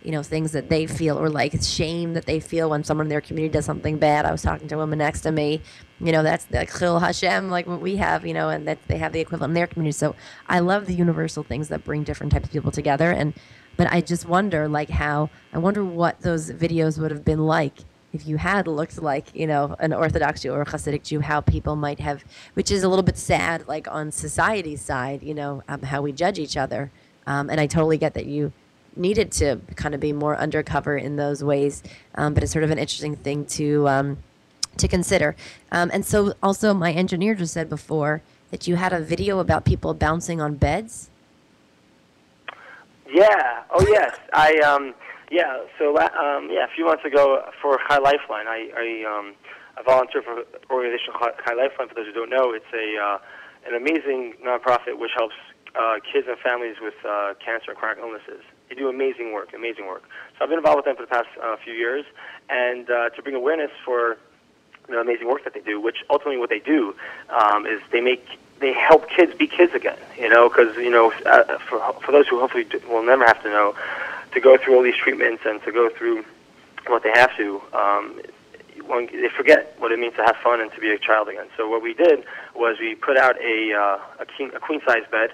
you 0.06 0.12
know 0.12 0.24
things 0.24 0.52
that 0.52 0.70
they 0.70 0.86
feel 0.86 1.18
or 1.18 1.30
like 1.30 1.54
shame 1.62 2.14
that 2.14 2.26
they 2.26 2.40
feel 2.40 2.70
when 2.70 2.84
someone 2.84 3.06
in 3.06 3.10
their 3.10 3.22
community 3.22 3.52
does 3.52 3.66
something 3.66 3.98
bad. 3.98 4.26
I 4.26 4.32
was 4.32 4.42
talking 4.42 4.68
to 4.68 4.76
a 4.76 4.78
woman 4.78 5.00
next 5.00 5.22
to 5.22 5.32
me, 5.32 5.62
you 6.00 6.12
know 6.12 6.24
that's 6.24 6.46
the 6.46 6.60
Chillul 6.60 7.02
Hashem 7.02 7.50
like 7.50 7.68
what 7.68 7.82
we 7.82 7.96
have, 7.98 8.26
you 8.26 8.34
know, 8.34 8.50
and 8.50 8.68
that 8.68 8.80
they 8.88 8.98
have 8.98 9.14
the 9.14 9.20
equivalent 9.20 9.52
in 9.52 9.56
their 9.56 9.68
community. 9.68 9.94
So 9.94 10.16
I 10.48 10.60
love 10.60 10.86
the 10.86 10.94
universal 10.94 11.44
things 11.44 11.70
that 11.70 11.84
bring 11.84 12.04
different 12.04 12.32
types 12.32 12.46
of 12.46 12.52
people 12.52 12.72
together, 12.72 13.12
and 13.12 13.34
but 13.78 13.92
I 13.92 14.02
just 14.02 14.28
wonder 14.28 14.68
like 14.68 14.90
how 14.90 15.30
I 15.54 15.58
wonder 15.58 15.84
what 15.84 16.22
those 16.22 16.52
videos 16.52 17.00
would 17.00 17.12
have 17.12 17.26
been 17.26 17.46
like 17.46 17.80
if 18.14 18.26
you 18.26 18.38
had 18.38 18.68
looked 18.68 19.02
like 19.02 19.36
you 19.36 19.48
know 19.48 19.76
an 19.80 19.94
Orthodox 19.94 20.42
Jew 20.42 20.54
or 20.54 20.62
a 20.62 20.66
Hasidic 20.66 21.04
Jew, 21.04 21.20
how 21.20 21.42
people 21.42 21.76
might 21.76 22.00
have, 22.00 22.24
which 22.54 22.72
is 22.72 22.84
a 22.84 22.90
little 22.90 23.04
bit 23.04 23.18
sad, 23.18 23.68
like 23.68 23.88
on 23.90 24.12
society's 24.12 24.82
side, 24.82 25.22
you 25.24 25.34
know, 25.34 25.64
um, 25.68 25.82
how 25.82 26.02
we 26.02 26.12
judge 26.12 26.40
each 26.40 26.58
other. 26.58 26.92
Um, 27.28 27.50
and 27.50 27.60
I 27.60 27.66
totally 27.68 27.98
get 27.98 28.14
that 28.14 28.28
you 28.28 28.54
needed 28.96 29.32
to 29.34 29.60
kind 29.76 29.94
of 29.94 30.02
be 30.02 30.14
more 30.14 30.38
undercover 30.38 30.98
in 30.98 31.16
those 31.16 31.44
ways. 31.44 31.84
Um, 32.16 32.34
but 32.34 32.44
it's 32.44 32.52
sort 32.52 32.64
of 32.64 32.72
an 32.72 32.78
interesting 32.78 33.16
thing 33.16 33.46
to 33.48 33.88
um, 33.88 34.18
to 34.78 34.88
consider. 34.88 35.36
Um, 35.72 35.90
and 35.94 36.06
so, 36.06 36.34
also, 36.44 36.74
my 36.74 36.92
engineer 36.92 37.36
just 37.36 37.54
said 37.54 37.70
before 37.70 38.22
that 38.52 38.68
you 38.68 38.76
had 38.76 38.94
a 38.94 39.00
video 39.00 39.40
about 39.40 39.66
people 39.66 39.94
bouncing 39.94 40.42
on 40.42 40.56
beds. 40.56 41.10
Yeah. 43.12 43.64
Oh, 43.72 43.86
yes. 43.88 44.18
I 44.34 44.58
um. 44.60 44.94
Yeah. 45.32 45.64
So 45.78 45.98
um. 45.98 46.50
Yeah. 46.52 46.66
A 46.66 46.76
few 46.76 46.86
months 46.86 47.06
ago, 47.06 47.44
for 47.62 47.80
Chai 47.88 47.98
Lifeline, 48.00 48.48
I 48.48 48.70
I 48.76 49.18
um. 49.20 49.34
Volunteer 49.86 50.22
for 50.22 50.44
organization 50.72 51.12
Chai 51.20 51.54
Lifeline. 51.54 51.90
For 51.90 51.96
those 51.96 52.06
who 52.06 52.14
don't 52.14 52.30
know, 52.30 52.54
it's 52.54 52.72
a 52.74 52.96
uh, 52.98 53.18
an 53.68 53.76
amazing 53.76 54.36
nonprofit 54.42 54.98
which 54.98 55.12
helps 55.18 55.36
uh, 55.76 55.96
kids 56.00 56.28
and 56.30 56.38
families 56.40 56.78
with 56.82 56.94
uh, 57.04 57.34
cancer 57.44 57.72
and 57.72 57.78
chronic 57.78 58.00
illnesses. 58.00 58.40
They 58.70 58.76
do 58.76 58.90
amazing 58.90 59.34
work, 59.34 59.54
amazing 59.54 59.86
work. 59.86 60.04
So 60.38 60.44
I've 60.44 60.50
been 60.50 60.58
involved 60.58 60.78
with 60.78 60.86
them 60.86 60.96
for 60.96 61.04
the 61.04 61.08
past 61.08 61.28
uh, 61.42 61.56
few 61.58 61.74
years, 61.74 62.06
and 62.50 62.90
uh, 62.90 63.10
to 63.10 63.22
bring 63.22 63.36
awareness 63.36 63.72
for 63.84 64.18
the 64.88 65.00
amazing 65.00 65.28
work 65.28 65.44
that 65.44 65.54
they 65.54 65.62
do, 65.62 65.80
which 65.80 65.98
ultimately 66.10 66.38
what 66.38 66.50
they 66.50 66.60
do 66.60 66.96
um, 67.30 67.66
is 67.66 67.82
they 67.92 68.02
make 68.02 68.28
they 68.60 68.72
help 68.74 69.10
kids 69.10 69.36
be 69.36 69.48
kids 69.48 69.74
again. 69.74 69.98
You 70.18 70.30
know, 70.30 70.50
because 70.50 70.76
you 70.78 70.90
know 70.90 71.12
uh, 71.26 71.58
for 71.60 71.80
for 72.02 72.12
those 72.12 72.28
who 72.28 72.40
hopefully 72.40 72.68
will 72.90 73.04
never 73.04 73.26
have 73.26 73.42
to 73.44 73.50
know 73.50 73.76
to 74.34 74.40
go 74.40 74.58
through 74.58 74.76
all 74.76 74.84
these 74.84 74.98
treatments 74.98 75.44
and 75.46 75.62
to 75.64 75.72
go 75.72 75.90
through 75.90 76.26
what 76.88 77.04
they 77.04 77.12
have 77.12 77.36
to. 77.38 77.62
Um, 77.74 78.22
one, 78.86 79.08
they 79.08 79.30
forget 79.30 79.76
what 79.80 79.92
it 79.92 80.00
means 80.00 80.16
to 80.16 80.24
have 80.24 80.36
fun 80.44 80.62
and 80.62 80.72
to 80.74 80.80
be 80.80 80.92
a 80.92 81.00
child 81.00 81.28
again. 81.30 81.48
So 81.58 81.68
what 81.68 81.82
we 81.82 81.94
did 81.94 82.24
was 82.54 82.78
we 82.80 82.96
put 82.96 83.18
out 83.18 83.36
a 83.42 83.74
uh, 83.74 84.00
a, 84.20 84.26
king, 84.26 84.52
a 84.56 84.60
queen 84.60 84.82
size 84.86 85.04
bed 85.10 85.32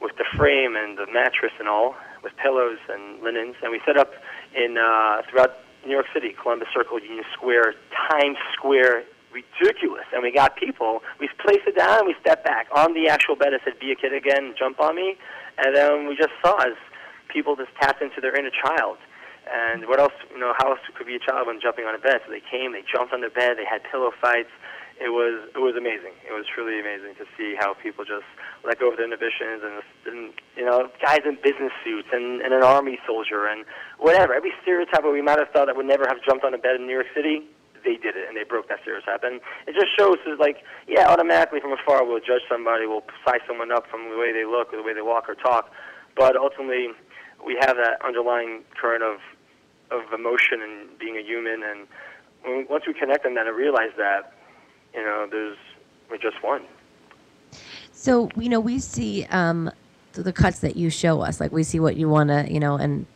with 0.00 0.16
the 0.16 0.24
frame 0.36 0.76
and 0.76 0.96
the 0.96 1.06
mattress 1.12 1.52
and 1.58 1.68
all, 1.68 1.96
with 2.22 2.32
pillows 2.36 2.78
and 2.88 3.22
linens, 3.22 3.56
and 3.62 3.70
we 3.70 3.80
set 3.86 3.96
up 3.96 4.12
in 4.54 4.76
uh, 4.78 5.22
throughout 5.30 5.58
New 5.86 5.92
York 5.92 6.06
City, 6.12 6.34
Columbus 6.40 6.68
Circle, 6.74 7.00
Union 7.00 7.24
Square, 7.32 7.74
Times 8.10 8.36
Square, 8.54 9.04
ridiculous. 9.32 10.04
And 10.12 10.22
we 10.22 10.32
got 10.32 10.56
people. 10.56 11.02
We 11.20 11.28
placed 11.38 11.66
it 11.66 11.76
down 11.76 12.00
and 12.00 12.06
we 12.06 12.14
stepped 12.20 12.44
back 12.44 12.66
on 12.74 12.94
the 12.94 13.08
actual 13.08 13.36
bed. 13.36 13.52
It 13.52 13.60
said, 13.64 13.78
"Be 13.78 13.92
a 13.92 13.96
kid 13.96 14.12
again, 14.12 14.54
jump 14.58 14.80
on 14.80 14.96
me," 14.96 15.16
and 15.58 15.74
then 15.74 16.08
we 16.08 16.16
just 16.16 16.32
saw 16.42 16.56
as 16.58 16.74
people 17.28 17.56
just 17.56 17.70
tapped 17.80 18.02
into 18.02 18.20
their 18.20 18.34
inner 18.34 18.50
child. 18.50 18.98
And 19.48 19.86
what 19.88 19.98
else? 20.00 20.12
You 20.30 20.38
know, 20.38 20.52
how 20.58 20.72
else 20.72 20.80
could 20.94 21.06
be 21.06 21.16
a 21.16 21.18
child 21.18 21.46
when 21.46 21.60
jumping 21.60 21.86
on 21.86 21.94
a 21.94 21.98
bed? 21.98 22.20
So 22.26 22.32
they 22.32 22.42
came, 22.44 22.72
they 22.72 22.84
jumped 22.84 23.12
on 23.14 23.20
the 23.20 23.30
bed, 23.30 23.56
they 23.56 23.64
had 23.64 23.82
pillow 23.90 24.10
fights 24.20 24.50
it 25.00 25.14
was 25.14 25.48
it 25.54 25.62
was 25.62 25.74
amazing. 25.78 26.12
It 26.26 26.34
was 26.34 26.44
truly 26.50 26.78
amazing 26.80 27.14
to 27.22 27.26
see 27.38 27.54
how 27.58 27.74
people 27.74 28.04
just 28.04 28.26
let 28.66 28.78
go 28.78 28.90
of 28.90 28.96
their 28.98 29.06
inhibitions 29.06 29.62
and, 29.62 29.76
and 30.06 30.34
you 30.56 30.64
know 30.64 30.90
guys 31.00 31.22
in 31.24 31.38
business 31.42 31.72
suits 31.84 32.08
and, 32.12 32.42
and 32.42 32.52
an 32.52 32.62
army 32.62 32.98
soldier 33.06 33.46
and 33.46 33.64
whatever. 33.98 34.34
Every 34.34 34.52
stereotype 34.62 35.02
that 35.02 35.10
we 35.10 35.22
might 35.22 35.38
have 35.38 35.50
thought 35.50 35.66
that 35.66 35.76
would 35.76 35.86
never 35.86 36.04
have 36.08 36.18
jumped 36.26 36.44
on 36.44 36.52
a 36.54 36.58
bed 36.58 36.76
in 36.76 36.86
New 36.86 36.94
York 36.94 37.10
City 37.14 37.46
they 37.84 37.94
did 37.94 38.18
it 38.18 38.26
and 38.26 38.36
they 38.36 38.42
broke 38.42 38.68
that 38.68 38.82
stereotype. 38.82 39.22
And 39.22 39.40
it 39.70 39.74
just 39.78 39.94
shows 39.94 40.18
is 40.26 40.38
like 40.38 40.66
yeah 40.86 41.06
automatically 41.06 41.60
from 41.60 41.72
afar 41.72 42.04
we'll 42.04 42.18
judge 42.18 42.42
somebody 42.50 42.86
we'll 42.86 43.06
size 43.24 43.40
someone 43.46 43.70
up 43.70 43.86
from 43.86 44.10
the 44.10 44.18
way 44.18 44.32
they 44.32 44.44
look 44.44 44.74
or 44.74 44.78
the 44.78 44.86
way 44.86 44.94
they 44.94 45.02
walk 45.02 45.28
or 45.28 45.34
talk. 45.34 45.70
But 46.16 46.36
ultimately 46.36 46.90
we 47.44 47.56
have 47.60 47.76
that 47.78 48.02
underlying 48.04 48.64
current 48.74 49.02
of 49.02 49.22
of 49.90 50.12
emotion 50.12 50.60
and 50.60 50.98
being 50.98 51.16
a 51.16 51.22
human. 51.22 51.62
And 51.62 52.68
once 52.68 52.84
we 52.86 52.94
connect 52.94 53.24
on 53.26 53.34
that 53.34 53.46
and 53.46 53.56
realize 53.56 53.94
that 53.96 54.34
you 54.94 55.02
know, 55.02 55.28
there's 55.30 55.56
we 56.10 56.18
just 56.18 56.42
one. 56.42 56.62
So 57.92 58.30
you 58.36 58.48
know, 58.48 58.60
we 58.60 58.78
see 58.78 59.24
um, 59.30 59.70
the 60.12 60.32
cuts 60.32 60.60
that 60.60 60.76
you 60.76 60.90
show 60.90 61.20
us. 61.20 61.40
Like 61.40 61.52
we 61.52 61.62
see 61.62 61.80
what 61.80 61.96
you 61.96 62.08
want 62.08 62.30
to, 62.30 62.50
you 62.52 62.60
know, 62.60 62.76
and 62.76 63.06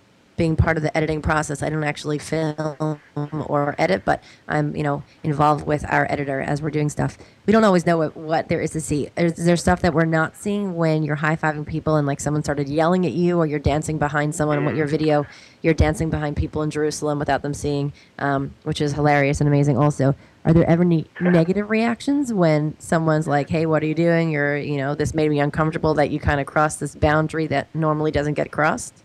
being 0.42 0.56
part 0.56 0.76
of 0.76 0.82
the 0.82 0.96
editing 0.96 1.22
process. 1.22 1.62
I 1.62 1.70
don't 1.70 1.84
actually 1.84 2.18
film 2.18 3.00
or 3.46 3.76
edit, 3.78 4.04
but 4.04 4.20
I'm, 4.48 4.74
you 4.74 4.82
know, 4.82 5.04
involved 5.22 5.64
with 5.64 5.84
our 5.88 6.04
editor 6.10 6.40
as 6.40 6.60
we're 6.60 6.70
doing 6.70 6.88
stuff. 6.88 7.16
We 7.46 7.52
don't 7.52 7.62
always 7.62 7.86
know 7.86 7.96
what, 7.98 8.16
what 8.16 8.48
there 8.48 8.60
is 8.60 8.72
to 8.72 8.80
see. 8.80 9.08
Is 9.16 9.36
there 9.36 9.56
stuff 9.56 9.82
that 9.82 9.94
we're 9.94 10.04
not 10.04 10.36
seeing 10.36 10.74
when 10.74 11.04
you're 11.04 11.14
high 11.14 11.36
fiving 11.36 11.64
people 11.64 11.94
and 11.94 12.08
like 12.08 12.18
someone 12.18 12.42
started 12.42 12.68
yelling 12.68 13.06
at 13.06 13.12
you, 13.12 13.38
or 13.38 13.46
you're 13.46 13.60
dancing 13.60 13.98
behind 13.98 14.34
someone, 14.34 14.56
and 14.56 14.66
what 14.66 14.74
your 14.74 14.88
video, 14.88 15.24
you're 15.60 15.74
dancing 15.74 16.10
behind 16.10 16.36
people 16.36 16.62
in 16.62 16.70
Jerusalem 16.70 17.20
without 17.20 17.42
them 17.42 17.54
seeing, 17.54 17.92
um, 18.18 18.52
which 18.64 18.80
is 18.80 18.94
hilarious 18.94 19.40
and 19.40 19.46
amazing. 19.46 19.78
Also, 19.78 20.16
are 20.44 20.52
there 20.52 20.68
ever 20.68 20.82
any 20.82 21.06
negative 21.20 21.70
reactions 21.70 22.32
when 22.32 22.74
someone's 22.80 23.28
like, 23.28 23.48
"Hey, 23.48 23.64
what 23.64 23.80
are 23.84 23.86
you 23.86 23.94
doing?" 23.94 24.32
You're, 24.32 24.56
you 24.56 24.76
know, 24.76 24.96
this 24.96 25.14
made 25.14 25.30
me 25.30 25.38
uncomfortable 25.38 25.94
that 25.94 26.10
you 26.10 26.18
kind 26.18 26.40
of 26.40 26.46
crossed 26.46 26.80
this 26.80 26.96
boundary 26.96 27.46
that 27.46 27.72
normally 27.76 28.10
doesn't 28.10 28.34
get 28.34 28.50
crossed? 28.50 29.04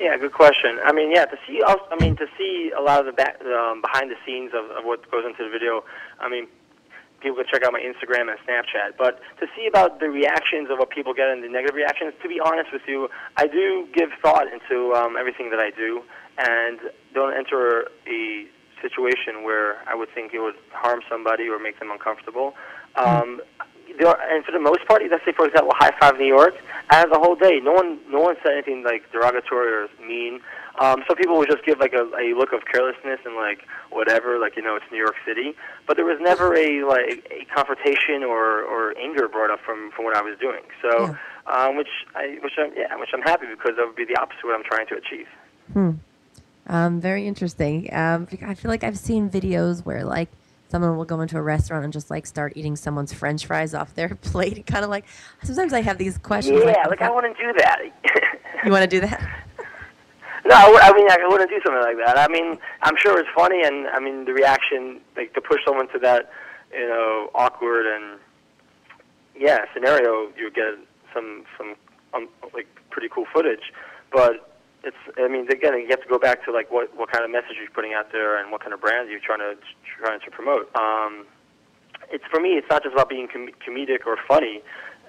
Yeah, 0.00 0.16
good 0.16 0.32
question. 0.32 0.80
I 0.82 0.92
mean, 0.92 1.12
yeah, 1.12 1.26
to 1.26 1.36
see, 1.46 1.60
also, 1.60 1.84
I 1.92 2.02
mean, 2.02 2.16
to 2.16 2.26
see 2.38 2.72
a 2.76 2.80
lot 2.80 3.00
of 3.00 3.06
the 3.06 3.12
back, 3.12 3.36
um, 3.44 3.82
behind 3.82 4.10
the 4.10 4.16
scenes 4.24 4.50
of, 4.56 4.70
of 4.70 4.84
what 4.84 5.08
goes 5.10 5.24
into 5.26 5.44
the 5.44 5.50
video. 5.50 5.84
I 6.18 6.30
mean, 6.30 6.48
people 7.20 7.36
can 7.36 7.44
check 7.52 7.62
out 7.64 7.72
my 7.74 7.80
Instagram 7.80 8.32
and 8.32 8.40
Snapchat. 8.48 8.96
But 8.96 9.20
to 9.40 9.46
see 9.54 9.66
about 9.66 10.00
the 10.00 10.08
reactions 10.08 10.70
of 10.70 10.78
what 10.78 10.88
people 10.88 11.12
get 11.12 11.28
and 11.28 11.44
the 11.44 11.48
negative 11.48 11.76
reactions, 11.76 12.14
to 12.22 12.28
be 12.28 12.40
honest 12.40 12.72
with 12.72 12.80
you, 12.88 13.10
I 13.36 13.46
do 13.46 13.86
give 13.92 14.08
thought 14.22 14.46
into 14.48 14.94
um, 14.94 15.18
everything 15.20 15.50
that 15.50 15.60
I 15.60 15.68
do, 15.68 16.02
and 16.38 16.80
don't 17.12 17.36
enter 17.36 17.88
a 18.08 18.48
situation 18.80 19.44
where 19.44 19.86
I 19.86 19.94
would 19.94 20.08
think 20.14 20.32
it 20.32 20.40
would 20.40 20.56
harm 20.72 21.00
somebody 21.10 21.46
or 21.46 21.58
make 21.58 21.78
them 21.78 21.90
uncomfortable. 21.90 22.54
Um, 22.96 23.42
there 23.98 24.16
and 24.30 24.44
for 24.44 24.52
the 24.52 24.60
most 24.60 24.86
part, 24.86 25.02
let's 25.10 25.24
say 25.24 25.32
for 25.32 25.46
example, 25.46 25.72
High 25.76 25.92
Five 25.98 26.18
New 26.18 26.26
York, 26.26 26.54
as 26.90 27.06
a 27.12 27.18
whole 27.18 27.36
day, 27.36 27.60
no 27.62 27.72
one 27.72 27.98
no 28.10 28.20
one 28.20 28.36
said 28.42 28.52
anything 28.52 28.84
like 28.84 29.10
derogatory 29.12 29.72
or 29.72 29.88
mean. 30.06 30.40
Um, 30.78 31.04
some 31.06 31.16
people 31.16 31.36
would 31.36 31.50
just 31.50 31.64
give 31.64 31.78
like 31.78 31.92
a, 31.92 32.04
a 32.16 32.32
look 32.34 32.52
of 32.52 32.64
carelessness 32.64 33.20
and 33.24 33.34
like 33.36 33.66
whatever, 33.90 34.38
like 34.38 34.56
you 34.56 34.62
know 34.62 34.76
it's 34.76 34.84
New 34.90 34.98
York 34.98 35.16
City. 35.26 35.54
But 35.86 35.96
there 35.96 36.06
was 36.06 36.18
never 36.20 36.54
a 36.54 36.84
like 36.84 37.26
a 37.30 37.44
confrontation 37.54 38.22
or 38.22 38.62
or 38.62 38.96
anger 38.98 39.28
brought 39.28 39.50
up 39.50 39.60
from 39.60 39.90
from 39.94 40.04
what 40.04 40.16
I 40.16 40.22
was 40.22 40.38
doing. 40.38 40.62
So, 40.80 41.16
um, 41.46 41.76
which 41.76 41.90
I 42.14 42.38
which 42.42 42.54
I'm 42.58 42.72
yeah, 42.76 42.96
which 42.96 43.10
I'm 43.12 43.22
happy 43.22 43.46
because 43.46 43.76
that 43.76 43.86
would 43.86 43.96
be 43.96 44.04
the 44.04 44.16
opposite 44.20 44.44
of 44.44 44.44
what 44.44 44.56
I'm 44.56 44.64
trying 44.64 44.86
to 44.88 44.96
achieve. 44.96 45.26
Hmm. 45.72 45.90
Um, 46.66 47.00
very 47.00 47.26
interesting. 47.26 47.92
Um, 47.92 48.28
I 48.46 48.54
feel 48.54 48.70
like 48.70 48.84
I've 48.84 48.98
seen 48.98 49.28
videos 49.28 49.84
where 49.84 50.04
like 50.04 50.28
someone 50.70 50.96
will 50.96 51.04
go 51.04 51.20
into 51.20 51.36
a 51.36 51.42
restaurant 51.42 51.84
and 51.84 51.92
just 51.92 52.10
like 52.10 52.26
start 52.26 52.52
eating 52.54 52.76
someone's 52.76 53.12
French 53.12 53.46
fries 53.46 53.74
off 53.74 53.94
their 53.94 54.14
plate. 54.22 54.66
Kind 54.66 54.84
of 54.84 54.90
like 54.90 55.04
sometimes 55.42 55.72
I 55.72 55.82
have 55.82 55.98
these 55.98 56.18
questions. 56.18 56.62
Yeah, 56.64 56.84
like, 56.88 57.02
I 57.02 57.10
want 57.10 57.26
to 57.36 57.42
do 57.42 57.52
that. 57.58 57.78
you 58.64 58.70
want 58.70 58.82
to 58.82 58.88
do 58.88 59.00
that? 59.00 59.20
No, 60.46 60.54
I, 60.54 60.62
w- 60.62 60.80
I 60.80 60.92
mean 60.92 61.10
I 61.10 61.28
wouldn't 61.28 61.50
do 61.50 61.60
something 61.64 61.82
like 61.82 61.98
that. 62.04 62.16
I 62.18 62.28
mean, 62.32 62.58
I'm 62.82 62.96
sure 62.96 63.18
it's 63.18 63.28
funny, 63.36 63.62
and 63.62 63.88
I 63.88 64.00
mean 64.00 64.24
the 64.24 64.32
reaction, 64.32 65.00
like 65.16 65.34
to 65.34 65.40
push 65.40 65.60
someone 65.66 65.88
to 65.88 65.98
that, 65.98 66.30
you 66.72 66.88
know, 66.88 67.30
awkward 67.34 67.86
and 67.86 68.18
yeah 69.36 69.64
scenario, 69.74 70.32
you 70.36 70.50
get 70.50 70.74
some 71.12 71.44
some 71.58 71.74
um, 72.14 72.28
like 72.54 72.66
pretty 72.90 73.08
cool 73.08 73.26
footage, 73.32 73.72
but 74.12 74.49
it's 74.84 74.96
I 75.18 75.28
mean 75.28 75.50
again 75.50 75.74
you 75.80 75.88
have 75.90 76.02
to 76.02 76.08
go 76.08 76.18
back 76.18 76.44
to 76.44 76.52
like 76.52 76.70
what 76.70 76.96
what 76.96 77.10
kind 77.10 77.24
of 77.24 77.30
message 77.30 77.56
you're 77.60 77.70
putting 77.70 77.92
out 77.94 78.12
there 78.12 78.36
and 78.40 78.50
what 78.50 78.60
kind 78.60 78.72
of 78.72 78.80
brand 78.80 79.10
you're 79.10 79.20
trying 79.20 79.40
to 79.40 79.56
trying 79.98 80.20
to 80.20 80.30
promote. 80.30 80.74
Um, 80.76 81.26
it's 82.10 82.24
for 82.30 82.40
me 82.40 82.50
it's 82.50 82.68
not 82.70 82.82
just 82.82 82.94
about 82.94 83.08
being 83.08 83.28
com- 83.28 83.50
comedic 83.66 84.06
or 84.06 84.16
funny 84.28 84.62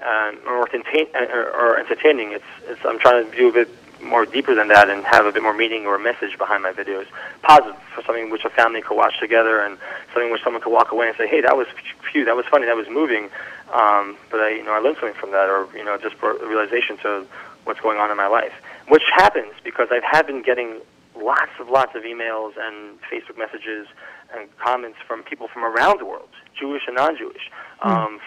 um, 0.03 0.39
or, 0.47 0.67
entertain- 0.73 1.13
or, 1.15 1.49
or 1.51 1.79
entertaining. 1.79 2.31
It's 2.31 2.43
it's 2.63 2.81
I'm 2.85 2.99
trying 2.99 3.29
to 3.29 3.37
do 3.37 3.49
a 3.49 3.53
bit 3.53 3.69
more 4.03 4.25
deeper 4.25 4.55
than 4.55 4.67
that 4.69 4.89
and 4.89 5.03
have 5.05 5.25
a 5.25 5.31
bit 5.31 5.43
more 5.43 5.55
meaning 5.55 5.85
or 5.85 5.97
message 5.97 6.37
behind 6.37 6.63
my 6.63 6.71
videos. 6.71 7.05
Positive 7.41 7.79
for 7.93 8.03
something 8.03 8.29
which 8.29 8.45
a 8.45 8.49
family 8.49 8.81
could 8.81 8.95
watch 8.95 9.19
together 9.19 9.59
and 9.59 9.77
something 10.13 10.31
which 10.31 10.43
someone 10.43 10.61
could 10.61 10.73
walk 10.73 10.91
away 10.91 11.07
and 11.07 11.17
say, 11.17 11.27
hey, 11.27 11.41
that 11.41 11.55
was 11.55 11.67
phew, 12.11 12.25
that 12.25 12.35
was 12.35 12.45
funny, 12.47 12.65
that 12.65 12.75
was 12.75 12.89
moving. 12.89 13.29
Um, 13.73 14.17
but 14.29 14.39
I 14.39 14.49
you 14.51 14.63
know 14.63 14.73
I 14.73 14.79
learned 14.79 14.97
something 14.99 15.19
from 15.19 15.31
that 15.31 15.49
or 15.49 15.67
you 15.75 15.85
know 15.85 15.97
just 15.97 16.17
brought 16.19 16.41
a 16.41 16.47
realization 16.47 16.97
to 16.97 17.25
what's 17.63 17.79
going 17.79 17.99
on 17.99 18.09
in 18.09 18.17
my 18.17 18.27
life 18.27 18.53
which 18.91 19.03
happens 19.15 19.53
because 19.63 19.87
I 19.89 20.01
have 20.11 20.27
been 20.27 20.41
getting 20.41 20.81
lots 21.15 21.51
of 21.61 21.69
lots 21.69 21.95
of 21.95 22.03
emails 22.03 22.51
and 22.59 22.99
Facebook 23.01 23.37
messages 23.37 23.87
and 24.35 24.49
comments 24.57 24.97
from 25.07 25.23
people 25.23 25.47
from 25.47 25.63
around 25.63 25.99
the 25.99 26.05
world, 26.05 26.29
Jewish 26.59 26.83
and 26.87 26.97
non-Jewish, 26.97 27.49
mm. 27.81 27.89
um, 27.89 28.19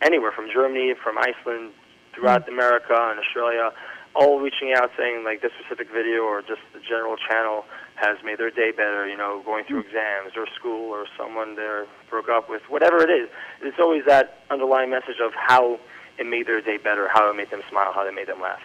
anywhere 0.00 0.32
from 0.32 0.48
Germany, 0.50 0.94
from 0.94 1.18
Iceland, 1.18 1.72
throughout 2.14 2.46
mm. 2.46 2.52
America 2.52 2.96
and 3.10 3.20
Australia, 3.20 3.72
all 4.16 4.40
reaching 4.40 4.72
out 4.74 4.90
saying 4.96 5.24
like 5.24 5.42
this 5.42 5.52
specific 5.60 5.88
video 5.92 6.22
or 6.22 6.40
just 6.40 6.60
the 6.72 6.80
general 6.80 7.16
channel 7.28 7.64
has 7.96 8.16
made 8.24 8.38
their 8.38 8.50
day 8.50 8.70
better. 8.70 9.06
You 9.06 9.16
know, 9.16 9.42
going 9.44 9.64
through 9.64 9.82
mm. 9.82 9.86
exams 9.86 10.32
or 10.36 10.46
school 10.58 10.90
or 10.90 11.06
someone 11.16 11.56
they 11.56 11.84
broke 12.08 12.28
up 12.28 12.48
with, 12.48 12.62
whatever 12.68 13.02
it 13.02 13.10
is. 13.10 13.28
It's 13.62 13.78
always 13.78 14.04
that 14.06 14.44
underlying 14.50 14.90
message 14.90 15.20
of 15.22 15.32
how 15.34 15.78
it 16.18 16.26
made 16.26 16.46
their 16.46 16.60
day 16.60 16.78
better, 16.78 17.08
how 17.12 17.30
it 17.30 17.36
made 17.36 17.50
them 17.50 17.62
smile, 17.68 17.92
how 17.92 18.06
it 18.06 18.14
made 18.14 18.28
them 18.28 18.40
laugh. 18.40 18.60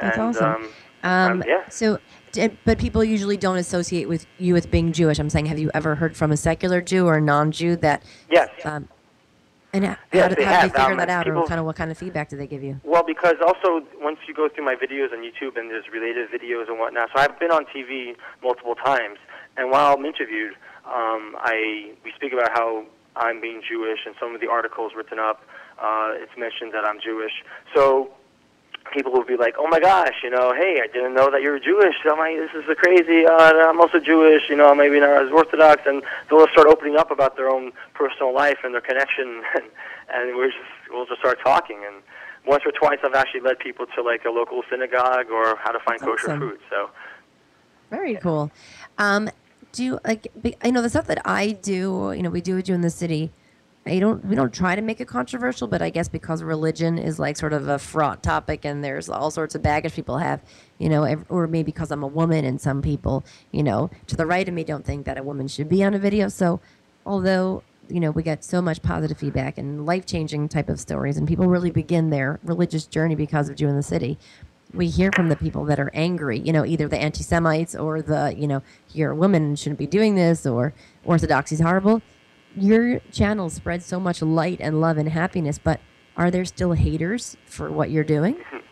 That's 0.00 0.16
and, 0.16 0.26
awesome. 0.26 0.44
Um, 0.44 0.72
um, 1.02 1.32
um, 1.32 1.44
yeah. 1.46 1.68
So, 1.68 1.98
but 2.64 2.78
people 2.78 3.02
usually 3.04 3.36
don't 3.36 3.56
associate 3.56 4.08
with 4.08 4.26
you 4.38 4.54
with 4.54 4.70
being 4.70 4.92
Jewish. 4.92 5.18
I'm 5.18 5.30
saying, 5.30 5.46
have 5.46 5.58
you 5.58 5.70
ever 5.74 5.94
heard 5.94 6.16
from 6.16 6.32
a 6.32 6.36
secular 6.36 6.80
Jew 6.80 7.06
or 7.06 7.16
a 7.16 7.20
non-Jew 7.20 7.76
that? 7.76 8.02
Yes. 8.30 8.48
Um, 8.64 8.88
and 9.72 9.84
how, 9.84 9.96
yes, 10.12 10.28
how, 10.28 10.34
they, 10.34 10.44
how 10.44 10.62
did 10.62 10.72
they 10.72 10.78
figure 10.78 10.92
um, 10.92 10.96
that 10.98 11.08
out, 11.08 11.24
people, 11.24 11.40
or 11.40 11.46
kind 11.46 11.60
of 11.60 11.66
what 11.66 11.76
kind 11.76 11.90
of 11.90 11.96
feedback 11.96 12.28
did 12.28 12.38
they 12.38 12.46
give 12.46 12.62
you? 12.62 12.80
Well, 12.84 13.02
because 13.02 13.36
also 13.44 13.86
once 14.00 14.18
you 14.28 14.34
go 14.34 14.48
through 14.48 14.64
my 14.64 14.74
videos 14.74 15.12
on 15.12 15.18
YouTube 15.18 15.56
and 15.56 15.70
there's 15.70 15.88
related 15.92 16.28
videos 16.30 16.68
and 16.68 16.78
whatnot, 16.78 17.08
so 17.14 17.20
I've 17.20 17.38
been 17.38 17.50
on 17.50 17.64
TV 17.66 18.14
multiple 18.42 18.74
times, 18.74 19.18
and 19.56 19.70
while 19.70 19.94
I'm 19.96 20.04
interviewed, 20.04 20.52
um, 20.84 21.36
I 21.40 21.92
we 22.04 22.12
speak 22.16 22.32
about 22.32 22.50
how 22.52 22.84
I'm 23.16 23.40
being 23.40 23.62
Jewish, 23.66 24.00
and 24.04 24.14
some 24.20 24.34
of 24.34 24.40
the 24.40 24.48
articles 24.48 24.92
written 24.96 25.18
up, 25.18 25.42
uh, 25.78 26.12
it's 26.14 26.36
mentioned 26.36 26.72
that 26.74 26.84
I'm 26.84 26.98
Jewish. 27.02 27.32
So 27.74 28.12
people 28.92 29.12
will 29.12 29.24
be 29.24 29.36
like, 29.36 29.54
"Oh 29.58 29.66
my 29.68 29.80
gosh, 29.80 30.16
you 30.22 30.30
know, 30.30 30.52
hey, 30.52 30.80
I 30.82 30.86
didn't 30.86 31.14
know 31.14 31.30
that 31.30 31.42
you 31.42 31.50
were 31.50 31.58
Jewish. 31.58 31.94
I'm 32.04 32.18
like, 32.18 32.36
this 32.36 32.62
is 32.62 32.68
a 32.68 32.74
crazy. 32.74 33.26
Uh, 33.26 33.68
I'm 33.68 33.80
also 33.80 34.00
Jewish. 34.00 34.48
You 34.48 34.56
know, 34.56 34.74
maybe 34.74 34.98
not 35.00 35.24
as 35.24 35.30
Orthodox." 35.30 35.82
And 35.86 36.02
they'll 36.28 36.48
start 36.48 36.66
opening 36.66 36.96
up 36.96 37.10
about 37.10 37.36
their 37.36 37.48
own 37.50 37.72
personal 37.94 38.34
life 38.34 38.58
and 38.64 38.74
their 38.74 38.80
connection, 38.80 39.42
and, 39.54 39.64
and 40.12 40.36
we're 40.36 40.48
just 40.48 40.58
we'll 40.90 41.06
just 41.06 41.20
start 41.20 41.38
talking. 41.42 41.78
And 41.86 42.02
once 42.46 42.64
or 42.66 42.72
twice, 42.72 42.98
I've 43.04 43.14
actually 43.14 43.40
led 43.40 43.58
people 43.58 43.86
to 43.94 44.02
like 44.02 44.24
a 44.24 44.30
local 44.30 44.62
synagogue 44.68 45.30
or 45.30 45.56
how 45.56 45.70
to 45.70 45.78
find 45.80 46.00
That's 46.00 46.10
kosher 46.10 46.28
awesome. 46.28 46.40
food. 46.40 46.58
So 46.70 46.90
very 47.90 48.16
cool. 48.16 48.50
Um, 48.98 49.30
do 49.72 49.84
you, 49.84 50.00
like 50.04 50.28
I 50.62 50.70
know 50.70 50.82
the 50.82 50.90
stuff 50.90 51.06
that 51.06 51.22
I 51.24 51.52
do. 51.52 52.12
You 52.16 52.22
know, 52.22 52.30
we 52.30 52.40
do 52.40 52.56
it 52.56 52.68
in 52.68 52.80
the 52.80 52.90
city 52.90 53.32
I 53.84 53.98
don't 53.98 54.24
we 54.24 54.36
don't 54.36 54.52
try 54.54 54.76
to 54.76 54.82
make 54.82 55.00
it 55.00 55.08
controversial, 55.08 55.66
but 55.66 55.82
I 55.82 55.90
guess 55.90 56.08
because 56.08 56.42
religion 56.42 56.98
is 56.98 57.18
like 57.18 57.36
sort 57.36 57.52
of 57.52 57.68
a 57.68 57.80
fraught 57.80 58.22
topic 58.22 58.64
and 58.64 58.84
there's 58.84 59.08
all 59.08 59.30
sorts 59.30 59.56
of 59.56 59.62
baggage 59.62 59.94
people 59.94 60.18
have, 60.18 60.40
you 60.78 60.88
know, 60.88 61.24
or 61.28 61.48
maybe 61.48 61.72
because 61.72 61.90
I'm 61.90 62.04
a 62.04 62.08
woman 62.08 62.44
and 62.44 62.60
some 62.60 62.80
people, 62.80 63.24
you 63.50 63.64
know, 63.64 63.90
to 64.06 64.16
the 64.16 64.24
right 64.24 64.46
of 64.46 64.54
me 64.54 64.62
don't 64.62 64.84
think 64.84 65.04
that 65.06 65.18
a 65.18 65.22
woman 65.22 65.48
should 65.48 65.68
be 65.68 65.82
on 65.82 65.94
a 65.94 65.98
video. 65.98 66.28
So, 66.28 66.60
although 67.04 67.64
you 67.88 67.98
know 67.98 68.12
we 68.12 68.22
get 68.22 68.44
so 68.44 68.62
much 68.62 68.82
positive 68.82 69.18
feedback 69.18 69.58
and 69.58 69.84
life 69.84 70.06
changing 70.06 70.48
type 70.48 70.68
of 70.68 70.78
stories, 70.78 71.16
and 71.16 71.26
people 71.26 71.48
really 71.48 71.72
begin 71.72 72.10
their 72.10 72.38
religious 72.44 72.86
journey 72.86 73.16
because 73.16 73.48
of 73.48 73.56
Jew 73.56 73.68
in 73.68 73.74
the 73.76 73.82
City. 73.82 74.16
We 74.72 74.88
hear 74.88 75.10
from 75.12 75.28
the 75.28 75.36
people 75.36 75.64
that 75.66 75.78
are 75.80 75.90
angry, 75.92 76.38
you 76.38 76.52
know, 76.52 76.64
either 76.64 76.88
the 76.88 76.96
anti 76.96 77.22
Semites 77.22 77.74
or 77.74 78.00
the, 78.00 78.34
you 78.34 78.46
know, 78.46 78.62
you're 78.92 79.10
a 79.10 79.14
woman 79.14 79.54
shouldn't 79.54 79.78
be 79.78 79.86
doing 79.86 80.14
this 80.14 80.46
or 80.46 80.72
orthodoxy 81.04 81.56
is 81.56 81.60
horrible 81.60 82.00
your 82.56 83.00
channel 83.10 83.50
spreads 83.50 83.86
so 83.86 83.98
much 84.00 84.22
light 84.22 84.58
and 84.60 84.80
love 84.80 84.98
and 84.98 85.08
happiness, 85.08 85.58
but 85.58 85.80
are 86.16 86.30
there 86.30 86.44
still 86.44 86.72
haters 86.72 87.36
for 87.46 87.70
what 87.70 87.90
you're 87.90 88.04
doing? 88.04 88.36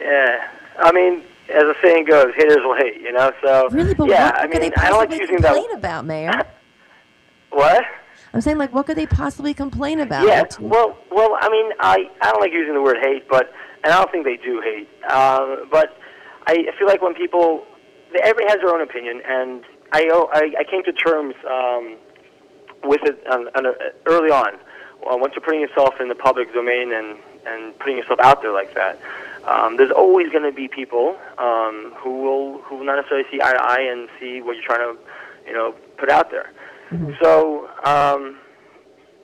Yeah, 0.00 0.48
I 0.78 0.92
mean, 0.92 1.24
as 1.52 1.64
the 1.64 1.74
saying 1.82 2.04
goes, 2.04 2.32
haters 2.36 2.58
will 2.62 2.76
hate. 2.76 3.00
You 3.00 3.12
know, 3.12 3.32
so 3.42 3.68
really, 3.70 3.94
but 3.94 4.08
yeah, 4.08 4.26
what, 4.26 4.36
I 4.38 4.46
mean, 4.46 4.60
they 4.60 4.72
I 4.76 4.90
don't 4.90 5.10
like 5.10 5.10
using 5.10 5.38
that. 5.38 5.54
Complain 5.54 5.76
about 5.76 6.06
Meir? 6.06 6.46
what? 7.50 7.84
I'm 8.32 8.40
saying, 8.40 8.58
like, 8.58 8.72
what 8.72 8.86
could 8.86 8.96
they 8.96 9.06
possibly 9.06 9.54
complain 9.54 10.00
about? 10.00 10.24
Yeah, 10.24 10.44
well, 10.60 10.96
well, 11.10 11.36
I 11.40 11.48
mean, 11.48 11.72
I 11.80 12.08
I 12.20 12.30
don't 12.30 12.40
like 12.40 12.52
using 12.52 12.74
the 12.74 12.80
word 12.80 12.98
hate, 13.02 13.28
but 13.28 13.52
and 13.82 13.92
I 13.92 13.96
don't 13.96 14.10
think 14.12 14.24
they 14.24 14.36
do 14.36 14.60
hate. 14.62 14.88
Uh, 15.08 15.56
but 15.70 15.96
I 16.46 16.54
feel 16.78 16.86
like 16.86 17.02
when 17.02 17.14
people, 17.14 17.64
everybody 18.22 18.46
has 18.48 18.58
their 18.60 18.72
own 18.72 18.80
opinion, 18.80 19.20
and 19.26 19.64
I 19.92 20.08
I, 20.32 20.60
I 20.60 20.64
came 20.70 20.84
to 20.84 20.92
terms. 20.92 21.34
Um, 21.50 21.96
with 22.84 23.02
it 23.04 23.26
on, 23.26 23.48
on 23.56 23.66
a, 23.66 23.72
early 24.06 24.30
on. 24.30 24.58
Well, 25.04 25.18
once 25.20 25.34
you're 25.34 25.44
putting 25.44 25.60
yourself 25.60 26.00
in 26.00 26.08
the 26.08 26.14
public 26.14 26.52
domain 26.52 26.92
and, 26.92 27.16
and 27.46 27.78
putting 27.78 27.96
yourself 27.96 28.18
out 28.20 28.42
there 28.42 28.52
like 28.52 28.74
that, 28.74 29.00
um, 29.46 29.76
there's 29.76 29.92
always 29.92 30.30
going 30.30 30.44
to 30.44 30.52
be 30.52 30.68
people 30.68 31.16
um, 31.38 31.94
who 31.96 32.20
will 32.22 32.58
who 32.62 32.76
will 32.76 32.84
not 32.84 32.96
necessarily 32.96 33.26
see 33.30 33.40
eye 33.40 33.52
to 33.52 33.62
eye 33.62 33.88
and 33.90 34.08
see 34.18 34.42
what 34.42 34.56
you're 34.56 34.64
trying 34.64 34.80
to, 34.80 34.98
you 35.46 35.52
know, 35.52 35.72
put 35.96 36.10
out 36.10 36.30
there. 36.30 36.52
Mm-hmm. 36.90 37.12
So, 37.22 37.68
um, 37.84 38.38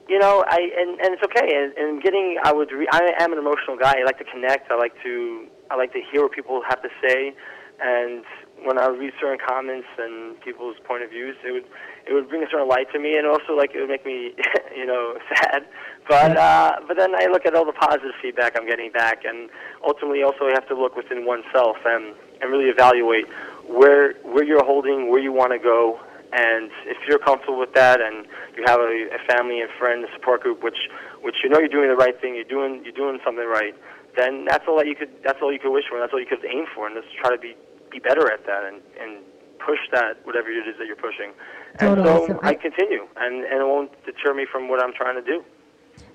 you 0.09 0.19
know, 0.19 0.45
I 0.47 0.71
and, 0.79 1.01
and 1.01 1.14
it's 1.14 1.23
okay. 1.25 1.55
And, 1.57 1.77
and 1.77 2.03
getting, 2.03 2.38
I 2.43 2.53
would, 2.53 2.71
re, 2.71 2.87
I 2.90 3.14
am 3.19 3.33
an 3.33 3.38
emotional 3.38 3.77
guy. 3.77 3.95
I 3.99 4.05
like 4.05 4.19
to 4.19 4.25
connect. 4.25 4.71
I 4.71 4.77
like 4.77 4.95
to, 5.03 5.47
I 5.71 5.77
like 5.77 5.93
to 5.93 6.01
hear 6.01 6.23
what 6.23 6.33
people 6.33 6.62
have 6.69 6.81
to 6.83 6.88
say. 7.03 7.35
And 7.81 8.25
when 8.65 8.79
I 8.79 8.89
would 8.89 8.99
read 8.99 9.13
certain 9.21 9.39
comments 9.39 9.89
and 9.99 10.41
people's 10.41 10.77
point 10.85 11.03
of 11.03 11.11
views, 11.11 11.37
it 11.45 11.53
would 11.53 11.65
it 12.07 12.13
would 12.13 12.29
bring 12.29 12.43
a 12.43 12.47
certain 12.51 12.69
light 12.69 12.91
to 12.93 12.99
me, 12.99 13.17
and 13.17 13.27
also 13.27 13.55
like 13.57 13.75
it 13.75 13.81
would 13.81 13.89
make 13.89 14.05
me, 14.05 14.35
you 14.77 14.87
know, 14.87 15.17
sad. 15.29 15.67
But 16.09 16.37
uh, 16.37 16.77
but 16.87 16.97
then 16.97 17.15
I 17.15 17.27
look 17.27 17.47
at 17.47 17.55
all 17.55 17.65
the 17.65 17.73
positive 17.73 18.13
feedback 18.21 18.57
I'm 18.57 18.67
getting 18.67 18.93
back, 18.93 19.25
and 19.25 19.51
ultimately 19.87 20.23
also 20.23 20.47
you 20.47 20.55
have 20.55 20.69
to 20.69 20.79
look 20.79 20.97
within 20.97 21.27
oneself 21.27 21.77
and 21.85 22.15
and 22.41 22.51
really 22.51 22.71
evaluate 22.71 23.27
where 23.69 24.15
where 24.23 24.45
you're 24.45 24.65
holding, 24.65 25.11
where 25.11 25.21
you 25.21 25.33
want 25.33 25.53
to 25.53 25.59
go, 25.59 26.01
and 26.33 26.71
if 26.87 26.99
you're 27.09 27.19
comfortable 27.19 27.59
with 27.59 27.73
that, 27.75 28.01
and 28.01 28.27
you 28.57 28.65
have 28.67 28.81
a, 28.81 29.09
a 29.15 29.21
family 29.33 29.61
and 29.61 29.71
friends 29.79 30.07
support 30.15 30.43
group, 30.43 30.63
which 30.63 30.89
which 31.23 31.37
you 31.43 31.49
know 31.49 31.59
you're 31.59 31.69
doing 31.69 31.89
the 31.89 31.97
right 31.97 32.21
thing, 32.21 32.35
you're 32.35 32.45
doing 32.45 32.83
you're 32.85 32.93
doing 32.93 33.19
something 33.25 33.47
right, 33.47 33.75
then 34.16 34.44
that's 34.44 34.64
all 34.68 34.77
that 34.79 34.87
you 34.87 34.94
could 34.94 35.11
that's 35.24 35.38
all 35.42 35.53
you 35.53 35.59
could 35.59 35.72
wish 35.72 35.85
for, 35.88 35.96
and 35.96 36.03
that's 36.03 36.12
all 36.12 36.20
you 36.20 36.27
could 36.27 36.44
aim 36.44 36.66
for, 36.74 36.87
and 36.87 36.96
just 36.96 37.14
try 37.16 37.31
to 37.35 37.40
be 37.40 37.55
be 37.90 37.98
better 37.98 38.31
at 38.33 38.46
that 38.46 38.64
and 38.64 38.81
and 39.00 39.22
push 39.64 39.79
that 39.92 40.18
whatever 40.24 40.48
it 40.50 40.68
is 40.68 40.77
that 40.79 40.87
you're 40.87 40.96
pushing. 40.96 41.33
And 41.81 41.96
Totally. 41.96 42.09
so 42.09 42.27
So 42.27 42.40
I, 42.42 42.50
I- 42.50 42.55
continue, 42.55 43.07
and 43.16 43.44
and 43.44 43.61
it 43.61 43.66
won't 43.66 43.90
deter 44.05 44.35
me 44.35 44.46
from 44.50 44.68
what 44.68 44.83
I'm 44.83 44.92
trying 44.92 45.16
to 45.16 45.27
do. 45.27 45.44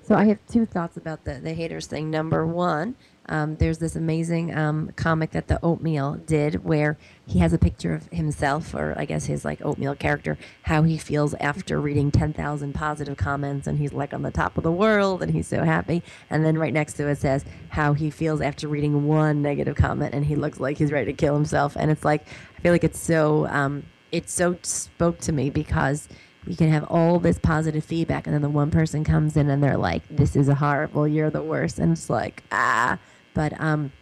So 0.02 0.14
I 0.14 0.24
have 0.26 0.38
two 0.46 0.66
thoughts 0.66 0.96
about 0.96 1.24
the, 1.24 1.34
the 1.34 1.54
haters 1.54 1.86
thing. 1.86 2.10
Number 2.10 2.46
one, 2.46 2.96
um, 3.30 3.56
there's 3.56 3.78
this 3.78 3.94
amazing 3.94 4.54
um, 4.56 4.90
comic 4.96 5.30
that 5.30 5.46
the 5.46 5.64
Oatmeal 5.64 6.16
did 6.26 6.64
where 6.64 6.98
he 7.26 7.38
has 7.38 7.52
a 7.52 7.58
picture 7.58 7.94
of 7.94 8.06
himself, 8.08 8.74
or 8.74 8.92
I 8.98 9.04
guess 9.04 9.26
his 9.26 9.44
like 9.44 9.64
Oatmeal 9.64 9.94
character, 9.94 10.36
how 10.64 10.82
he 10.82 10.98
feels 10.98 11.34
after 11.34 11.80
reading 11.80 12.10
10,000 12.10 12.74
positive 12.74 13.16
comments, 13.16 13.68
and 13.68 13.78
he's 13.78 13.92
like 13.92 14.12
on 14.12 14.22
the 14.22 14.32
top 14.32 14.58
of 14.58 14.64
the 14.64 14.72
world, 14.72 15.22
and 15.22 15.32
he's 15.32 15.46
so 15.46 15.62
happy. 15.62 16.02
And 16.28 16.44
then 16.44 16.58
right 16.58 16.74
next 16.74 16.94
to 16.94 17.06
it 17.06 17.18
says 17.18 17.44
how 17.68 17.92
he 17.92 18.10
feels 18.10 18.40
after 18.40 18.66
reading 18.66 19.06
one 19.06 19.42
negative 19.42 19.76
comment, 19.76 20.12
and 20.12 20.24
he 20.24 20.34
looks 20.34 20.58
like 20.58 20.78
he's 20.78 20.90
ready 20.90 21.06
to 21.06 21.16
kill 21.16 21.34
himself. 21.34 21.76
And 21.76 21.90
it's 21.90 22.04
like 22.04 22.26
I 22.58 22.60
feel 22.60 22.72
like 22.72 22.84
it's 22.84 23.00
so 23.00 23.46
um, 23.46 23.84
it 24.10 24.28
so 24.28 24.56
spoke 24.62 25.20
to 25.20 25.32
me 25.32 25.50
because 25.50 26.08
you 26.46 26.56
can 26.56 26.70
have 26.70 26.84
all 26.84 27.20
this 27.20 27.38
positive 27.38 27.84
feedback 27.84 28.26
and 28.26 28.34
then 28.34 28.42
the 28.42 28.48
one 28.48 28.70
person 28.70 29.04
comes 29.04 29.36
in 29.36 29.50
and 29.50 29.62
they're 29.62 29.76
like 29.76 30.02
this 30.08 30.34
is 30.34 30.48
horrible 30.48 31.06
you're 31.06 31.30
the 31.30 31.42
worst 31.42 31.78
and 31.78 31.92
it's 31.92 32.08
like 32.08 32.42
ah 32.50 32.98
but 33.34 33.58
um 33.60 33.92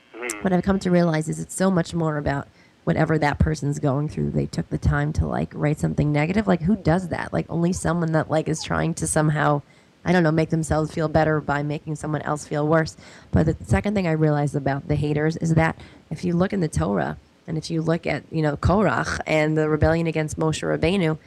what 0.40 0.52
i've 0.52 0.62
come 0.62 0.78
to 0.78 0.90
realize 0.90 1.28
is 1.28 1.40
it's 1.40 1.54
so 1.54 1.70
much 1.70 1.94
more 1.94 2.16
about 2.16 2.48
whatever 2.84 3.18
that 3.18 3.38
person's 3.38 3.78
going 3.78 4.08
through 4.08 4.30
they 4.30 4.46
took 4.46 4.68
the 4.70 4.78
time 4.78 5.12
to 5.12 5.26
like 5.26 5.50
write 5.54 5.78
something 5.78 6.12
negative 6.12 6.46
like 6.46 6.62
who 6.62 6.76
does 6.76 7.08
that 7.08 7.32
like 7.32 7.46
only 7.48 7.72
someone 7.72 8.12
that 8.12 8.30
like 8.30 8.48
is 8.48 8.62
trying 8.62 8.94
to 8.94 9.06
somehow 9.06 9.60
I 10.04 10.12
don't 10.12 10.22
know, 10.22 10.32
make 10.32 10.50
themselves 10.50 10.92
feel 10.92 11.08
better 11.08 11.40
by 11.40 11.62
making 11.62 11.96
someone 11.96 12.22
else 12.22 12.46
feel 12.46 12.66
worse. 12.66 12.96
But 13.30 13.44
the 13.46 13.56
second 13.64 13.94
thing 13.94 14.06
I 14.06 14.12
realized 14.12 14.56
about 14.56 14.88
the 14.88 14.94
haters 14.94 15.36
is 15.36 15.54
that 15.54 15.78
if 16.10 16.24
you 16.24 16.34
look 16.34 16.52
in 16.52 16.60
the 16.60 16.68
Torah 16.68 17.18
and 17.46 17.58
if 17.58 17.70
you 17.70 17.82
look 17.82 18.06
at, 18.06 18.24
you 18.30 18.40
know, 18.40 18.56
Korach 18.56 19.20
and 19.26 19.56
the 19.56 19.68
rebellion 19.68 20.06
against 20.06 20.38
Moshe 20.38 20.62
Rabbeinu, 20.62 21.18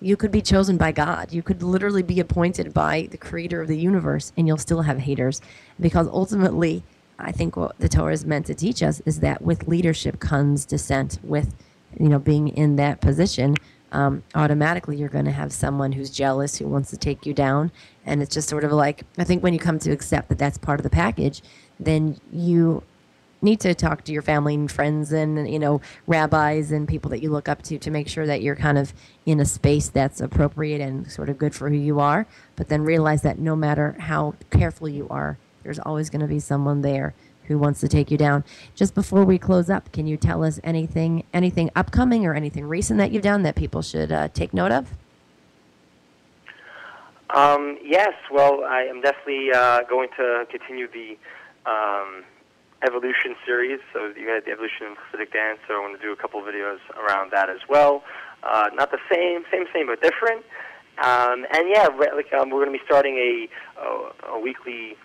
you 0.00 0.16
could 0.16 0.30
be 0.30 0.42
chosen 0.42 0.76
by 0.76 0.92
God. 0.92 1.32
You 1.32 1.42
could 1.42 1.62
literally 1.62 2.02
be 2.02 2.20
appointed 2.20 2.74
by 2.74 3.08
the 3.10 3.16
creator 3.16 3.62
of 3.62 3.68
the 3.68 3.78
universe 3.78 4.32
and 4.36 4.46
you'll 4.46 4.58
still 4.58 4.82
have 4.82 4.98
haters. 4.98 5.40
Because 5.80 6.06
ultimately, 6.08 6.82
I 7.18 7.32
think 7.32 7.56
what 7.56 7.78
the 7.78 7.88
Torah 7.88 8.12
is 8.12 8.24
meant 8.24 8.46
to 8.46 8.54
teach 8.54 8.82
us 8.82 9.00
is 9.06 9.20
that 9.20 9.42
with 9.42 9.68
leadership 9.68 10.20
comes 10.20 10.64
dissent. 10.64 11.18
With, 11.22 11.54
you 11.98 12.08
know, 12.08 12.18
being 12.18 12.48
in 12.48 12.76
that 12.76 13.00
position, 13.00 13.56
um, 13.92 14.22
automatically 14.34 14.96
you're 14.96 15.08
going 15.08 15.24
to 15.24 15.30
have 15.30 15.52
someone 15.52 15.92
who's 15.92 16.10
jealous, 16.10 16.58
who 16.58 16.68
wants 16.68 16.90
to 16.90 16.96
take 16.96 17.24
you 17.24 17.32
down. 17.32 17.70
And 18.04 18.22
it's 18.22 18.34
just 18.34 18.48
sort 18.48 18.64
of 18.64 18.72
like, 18.72 19.04
I 19.18 19.24
think 19.24 19.42
when 19.42 19.52
you 19.52 19.58
come 19.58 19.78
to 19.80 19.90
accept 19.90 20.28
that 20.28 20.38
that's 20.38 20.58
part 20.58 20.78
of 20.78 20.84
the 20.84 20.90
package, 20.90 21.42
then 21.80 22.20
you 22.32 22.82
need 23.42 23.60
to 23.60 23.74
talk 23.74 24.02
to 24.04 24.12
your 24.12 24.22
family 24.22 24.54
and 24.54 24.70
friends 24.70 25.12
and 25.12 25.48
you 25.50 25.58
know 25.58 25.80
rabbis 26.06 26.72
and 26.72 26.88
people 26.88 27.10
that 27.10 27.22
you 27.22 27.30
look 27.30 27.48
up 27.48 27.62
to 27.62 27.78
to 27.78 27.90
make 27.90 28.08
sure 28.08 28.26
that 28.26 28.40
you're 28.42 28.56
kind 28.56 28.78
of 28.78 28.94
in 29.26 29.40
a 29.40 29.44
space 29.44 29.88
that's 29.90 30.20
appropriate 30.20 30.80
and 30.80 31.10
sort 31.12 31.28
of 31.28 31.36
good 31.36 31.54
for 31.54 31.68
who 31.68 31.76
you 31.76 32.00
are 32.00 32.26
but 32.56 32.68
then 32.68 32.82
realize 32.82 33.22
that 33.22 33.38
no 33.38 33.54
matter 33.54 33.94
how 34.00 34.34
careful 34.50 34.88
you 34.88 35.06
are 35.10 35.38
there's 35.66 35.80
always 35.80 36.08
going 36.10 36.20
to 36.20 36.28
be 36.28 36.38
someone 36.38 36.80
there 36.82 37.12
who 37.48 37.58
wants 37.58 37.80
to 37.80 37.88
take 37.88 38.10
you 38.10 38.16
down 38.16 38.44
just 38.76 38.94
before 38.94 39.24
we 39.24 39.36
close 39.36 39.68
up 39.68 39.90
can 39.92 40.06
you 40.06 40.16
tell 40.16 40.44
us 40.44 40.60
anything 40.62 41.24
anything 41.34 41.68
upcoming 41.74 42.24
or 42.24 42.34
anything 42.34 42.64
recent 42.64 42.98
that 42.98 43.10
you've 43.10 43.22
done 43.22 43.42
that 43.42 43.56
people 43.56 43.82
should 43.82 44.12
uh, 44.12 44.28
take 44.28 44.54
note 44.54 44.70
of 44.70 44.94
Um, 47.30 47.76
yes, 47.82 48.14
well, 48.30 48.62
I 48.64 48.82
am 48.82 49.00
definitely 49.00 49.50
uh, 49.52 49.82
going 49.90 50.08
to 50.16 50.46
continue 50.48 50.86
the 50.86 51.18
um, 51.68 52.22
evolution 52.86 53.34
series. 53.44 53.80
So 53.92 54.12
you 54.16 54.28
had 54.28 54.44
the 54.44 54.52
evolution 54.52 54.86
of 54.92 54.96
Hasidic 54.96 55.32
dance, 55.32 55.58
so 55.66 55.74
I'm 55.74 55.90
going 55.90 55.96
to 55.96 56.02
do 56.02 56.12
a 56.12 56.16
couple 56.16 56.40
videos 56.42 56.78
around 56.94 57.32
that 57.32 57.50
as 57.50 57.58
well. 57.68 58.04
Uh, 58.44 58.70
not 58.74 58.92
the 58.92 59.02
same, 59.10 59.42
same, 59.50 59.66
same, 59.74 59.86
but 59.88 60.00
different. 60.00 60.44
Um, 61.02 61.44
and 61.52 61.68
yeah, 61.68 61.88
like 61.88 62.32
um, 62.32 62.50
we're 62.50 62.64
going 62.64 62.72
to 62.72 62.78
be 62.78 62.84
starting 62.86 63.16
a, 63.16 63.48
a, 63.82 64.36
a 64.36 64.38
weekly 64.38 64.96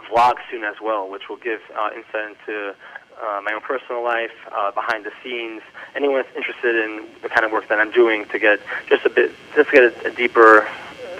vlog 0.00 0.34
soon 0.50 0.64
as 0.64 0.76
well, 0.82 1.10
which 1.10 1.28
will 1.28 1.36
give 1.36 1.60
uh, 1.76 1.90
insight 1.94 2.36
into 2.36 2.74
uh, 3.20 3.40
my 3.44 3.52
own 3.52 3.60
personal 3.60 4.02
life, 4.02 4.32
uh, 4.50 4.70
behind 4.70 5.04
the 5.04 5.12
scenes. 5.22 5.62
Anyone 5.94 6.22
that's 6.22 6.36
interested 6.36 6.76
in 6.76 7.06
the 7.22 7.28
kind 7.28 7.44
of 7.44 7.52
work 7.52 7.68
that 7.68 7.78
I'm 7.78 7.90
doing 7.90 8.24
to 8.26 8.38
get 8.38 8.60
just 8.88 9.04
a 9.04 9.10
bit, 9.10 9.32
just 9.54 9.70
to 9.70 9.76
get 9.76 9.84
a, 9.84 10.08
a 10.08 10.10
deeper 10.10 10.66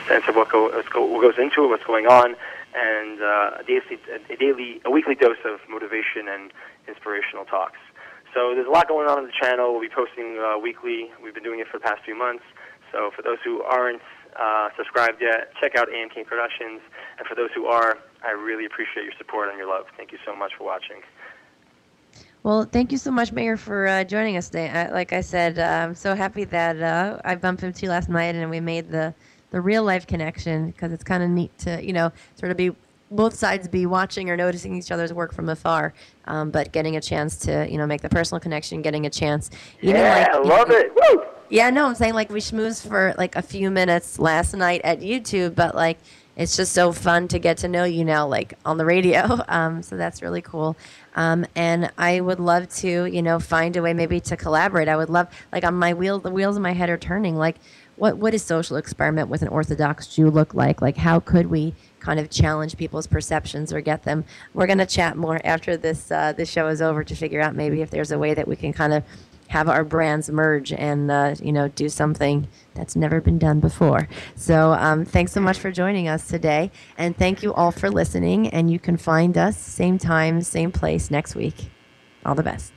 sense 0.09 0.25
of 0.29 0.35
what, 0.37 0.49
go, 0.49 0.65
what 0.67 1.21
goes 1.21 1.39
into 1.39 1.65
it, 1.65 1.69
what's 1.69 1.85
going 1.85 2.07
on, 2.07 2.37
and 2.75 3.21
uh, 3.21 3.59
a 3.61 3.65
daily, 3.67 3.99
a 4.31 4.37
daily, 4.37 4.81
a 4.85 4.91
weekly 4.91 5.15
dose 5.15 5.39
of 5.45 5.61
motivation 5.69 6.29
and 6.29 6.53
inspirational 6.89 7.45
talks. 7.45 7.79
So 8.33 8.55
there's 8.55 8.67
a 8.67 8.71
lot 8.71 8.89
going 8.89 9.09
on 9.09 9.19
on 9.19 9.27
the 9.27 9.33
channel. 9.33 9.73
We'll 9.73 9.83
be 9.83 9.93
posting 9.93 10.39
uh, 10.39 10.59
weekly. 10.59 11.11
We've 11.23 11.35
been 11.35 11.43
doing 11.43 11.59
it 11.61 11.67
for 11.67 11.79
the 11.79 11.85
past 11.85 12.05
few 12.05 12.17
months. 12.17 12.45
So 12.93 13.11
for 13.15 13.23
those 13.23 13.39
who 13.45 13.63
aren't 13.63 14.03
uh, 14.39 14.71
subscribed 14.77 15.21
yet, 15.21 15.53
check 15.61 15.75
out 15.75 15.89
AMK 15.89 16.27
Productions. 16.27 16.81
And 17.19 17.27
for 17.27 17.35
those 17.35 17.51
who 17.55 17.67
are, 17.67 17.99
I 18.25 18.33
really 18.33 18.67
appreciate 18.67 19.05
your 19.05 19.15
support 19.19 19.49
and 19.49 19.59
your 19.59 19.69
love. 19.69 19.87
Thank 19.97 20.13
you 20.13 20.19
so 20.25 20.35
much 20.35 20.53
for 20.57 20.65
watching. 20.65 21.03
Well, 22.43 22.65
thank 22.65 22.91
you 22.91 22.99
so 22.99 23.11
much, 23.11 23.33
Meir, 23.33 23.57
for 23.57 23.87
uh, 23.87 24.05
joining 24.05 24.37
us 24.37 24.47
today. 24.47 24.71
I, 24.71 24.91
like 24.91 25.13
I 25.13 25.21
said, 25.21 25.59
uh, 25.59 25.63
I'm 25.63 25.95
so 25.95 26.15
happy 26.15 26.45
that 26.45 26.81
uh, 26.81 27.21
I 27.25 27.35
bumped 27.35 27.63
into 27.63 27.83
you 27.83 27.91
last 27.91 28.09
night 28.09 28.35
and 28.35 28.51
we 28.51 28.61
made 28.61 28.91
the, 28.91 29.15
the 29.51 29.61
real 29.61 29.85
life 29.85 30.07
connection 30.07 30.71
because 30.71 30.93
it's 30.93 31.05
kind 31.05 31.23
of 31.23 31.29
neat 31.29 31.57
to, 31.59 31.85
you 31.85 31.93
know, 31.93 32.11
sort 32.37 32.51
of 32.51 32.57
be 32.57 32.75
both 33.11 33.35
sides 33.35 33.67
be 33.69 33.87
watching 33.87 34.31
or 34.31 34.37
noticing 34.37 34.77
each 34.77 34.91
other's 34.91 35.13
work 35.13 35.35
from 35.35 35.49
afar, 35.49 35.93
um, 36.27 36.51
but 36.51 36.73
getting 36.73 36.97
a 36.97 37.01
chance 37.01 37.37
to, 37.37 37.69
you 37.69 37.77
know, 37.77 37.87
make 37.87 38.01
the 38.01 38.09
personal 38.09 38.41
connection, 38.41 38.83
getting 38.83 39.05
a 39.05 39.11
chance. 39.11 39.51
Even 39.83 39.97
yeah, 39.97 40.29
I 40.31 40.39
like, 40.39 40.47
love 40.47 40.71
it. 40.71 40.93
Woo! 40.95 41.25
yeah, 41.51 41.69
no, 41.71 41.87
I'm 41.87 41.95
saying 41.97 42.15
like 42.15 42.31
we 42.31 42.41
schmoozed 42.41 42.87
for 42.87 43.15
like 43.19 43.35
a 43.37 43.43
few 43.43 43.71
minutes 43.71 44.19
last 44.19 44.55
night 44.55 44.81
at 44.85 45.01
YouTube, 45.01 45.57
but 45.57 45.75
like 45.75 45.99
it's 46.41 46.57
just 46.57 46.73
so 46.73 46.91
fun 46.91 47.29
to 47.29 47.39
get 47.39 47.59
to 47.59 47.69
know 47.69 47.85
you 47.85 48.03
now, 48.03 48.27
like 48.27 48.55
on 48.65 48.79
the 48.79 48.85
radio. 48.85 49.39
Um, 49.51 49.83
so 49.83 49.97
that's 49.97 50.23
really 50.23 50.43
cool. 50.43 50.77
Um, 51.17 51.45
and 51.57 51.91
I 51.99 52.21
would 52.21 52.39
love 52.39 52.69
to, 52.77 53.05
you 53.07 53.21
know, 53.21 53.41
find 53.41 53.77
a 53.77 53.83
way 53.83 53.93
maybe 53.95 54.21
to 54.21 54.37
collaborate. 54.37 54.87
I 54.87 54.97
would 54.97 55.11
love, 55.11 55.27
like, 55.51 55.65
on 55.65 55.75
my 55.75 55.93
wheel, 55.93 56.21
the 56.21 56.31
wheels 56.31 56.57
in 56.57 56.63
my 56.63 56.73
head 56.73 56.89
are 56.89 56.97
turning. 56.97 57.35
Like, 57.35 57.57
what 57.97 58.17
what 58.17 58.31
does 58.31 58.43
social 58.45 58.77
experiment 58.77 59.29
with 59.29 59.43
an 59.43 59.49
Orthodox 59.49 60.07
Jew 60.07 60.31
look 60.31 60.55
like? 60.55 60.81
Like, 60.81 60.97
how 60.97 61.19
could 61.19 61.49
we 61.49 61.75
kind 61.99 62.21
of 62.21 62.31
challenge 62.31 62.77
people's 62.77 63.09
perceptions 63.09 63.73
or 63.73 63.81
get 63.81 64.05
them? 64.05 64.25
We're 64.55 64.69
gonna 64.69 64.87
chat 64.87 65.17
more 65.17 65.41
after 65.45 65.77
this 65.77 66.11
uh, 66.11 66.33
this 66.33 66.49
show 66.49 66.69
is 66.69 66.81
over 66.81 67.03
to 67.03 67.15
figure 67.17 67.41
out 67.41 67.57
maybe 67.57 67.83
if 67.83 67.91
there's 67.91 68.13
a 68.13 68.19
way 68.19 68.35
that 68.35 68.47
we 68.47 68.57
can 68.57 68.73
kind 68.73 68.93
of 68.93 69.03
have 69.51 69.69
our 69.69 69.85
brands 69.85 70.31
merge 70.31 70.73
and 70.73 71.11
uh, 71.11 71.35
you 71.43 71.53
know 71.53 71.69
do 71.69 71.89
something 71.89 72.49
that's 72.75 72.97
never 72.97 73.21
been 73.21 73.39
done 73.39 73.61
before. 73.61 74.09
So 74.37 74.73
um, 74.73 75.05
thanks 75.05 75.33
so 75.33 75.41
much 75.41 75.59
for 75.59 75.71
joining 75.71 76.09
us 76.09 76.29
today, 76.29 76.71
and 76.97 77.17
thank 77.17 77.43
you 77.43 77.53
all 77.55 77.73
for 77.73 77.91
listening. 77.91 78.49
And 78.49 78.71
you 78.71 78.79
can 78.79 78.97
find 78.97 79.37
us 79.37 79.59
same 79.59 79.99
time, 79.99 80.41
same 80.43 80.73
place 80.73 81.11
next 81.11 81.35
week. 81.35 81.71
All 82.25 82.35
the 82.35 82.43
best. 82.43 82.73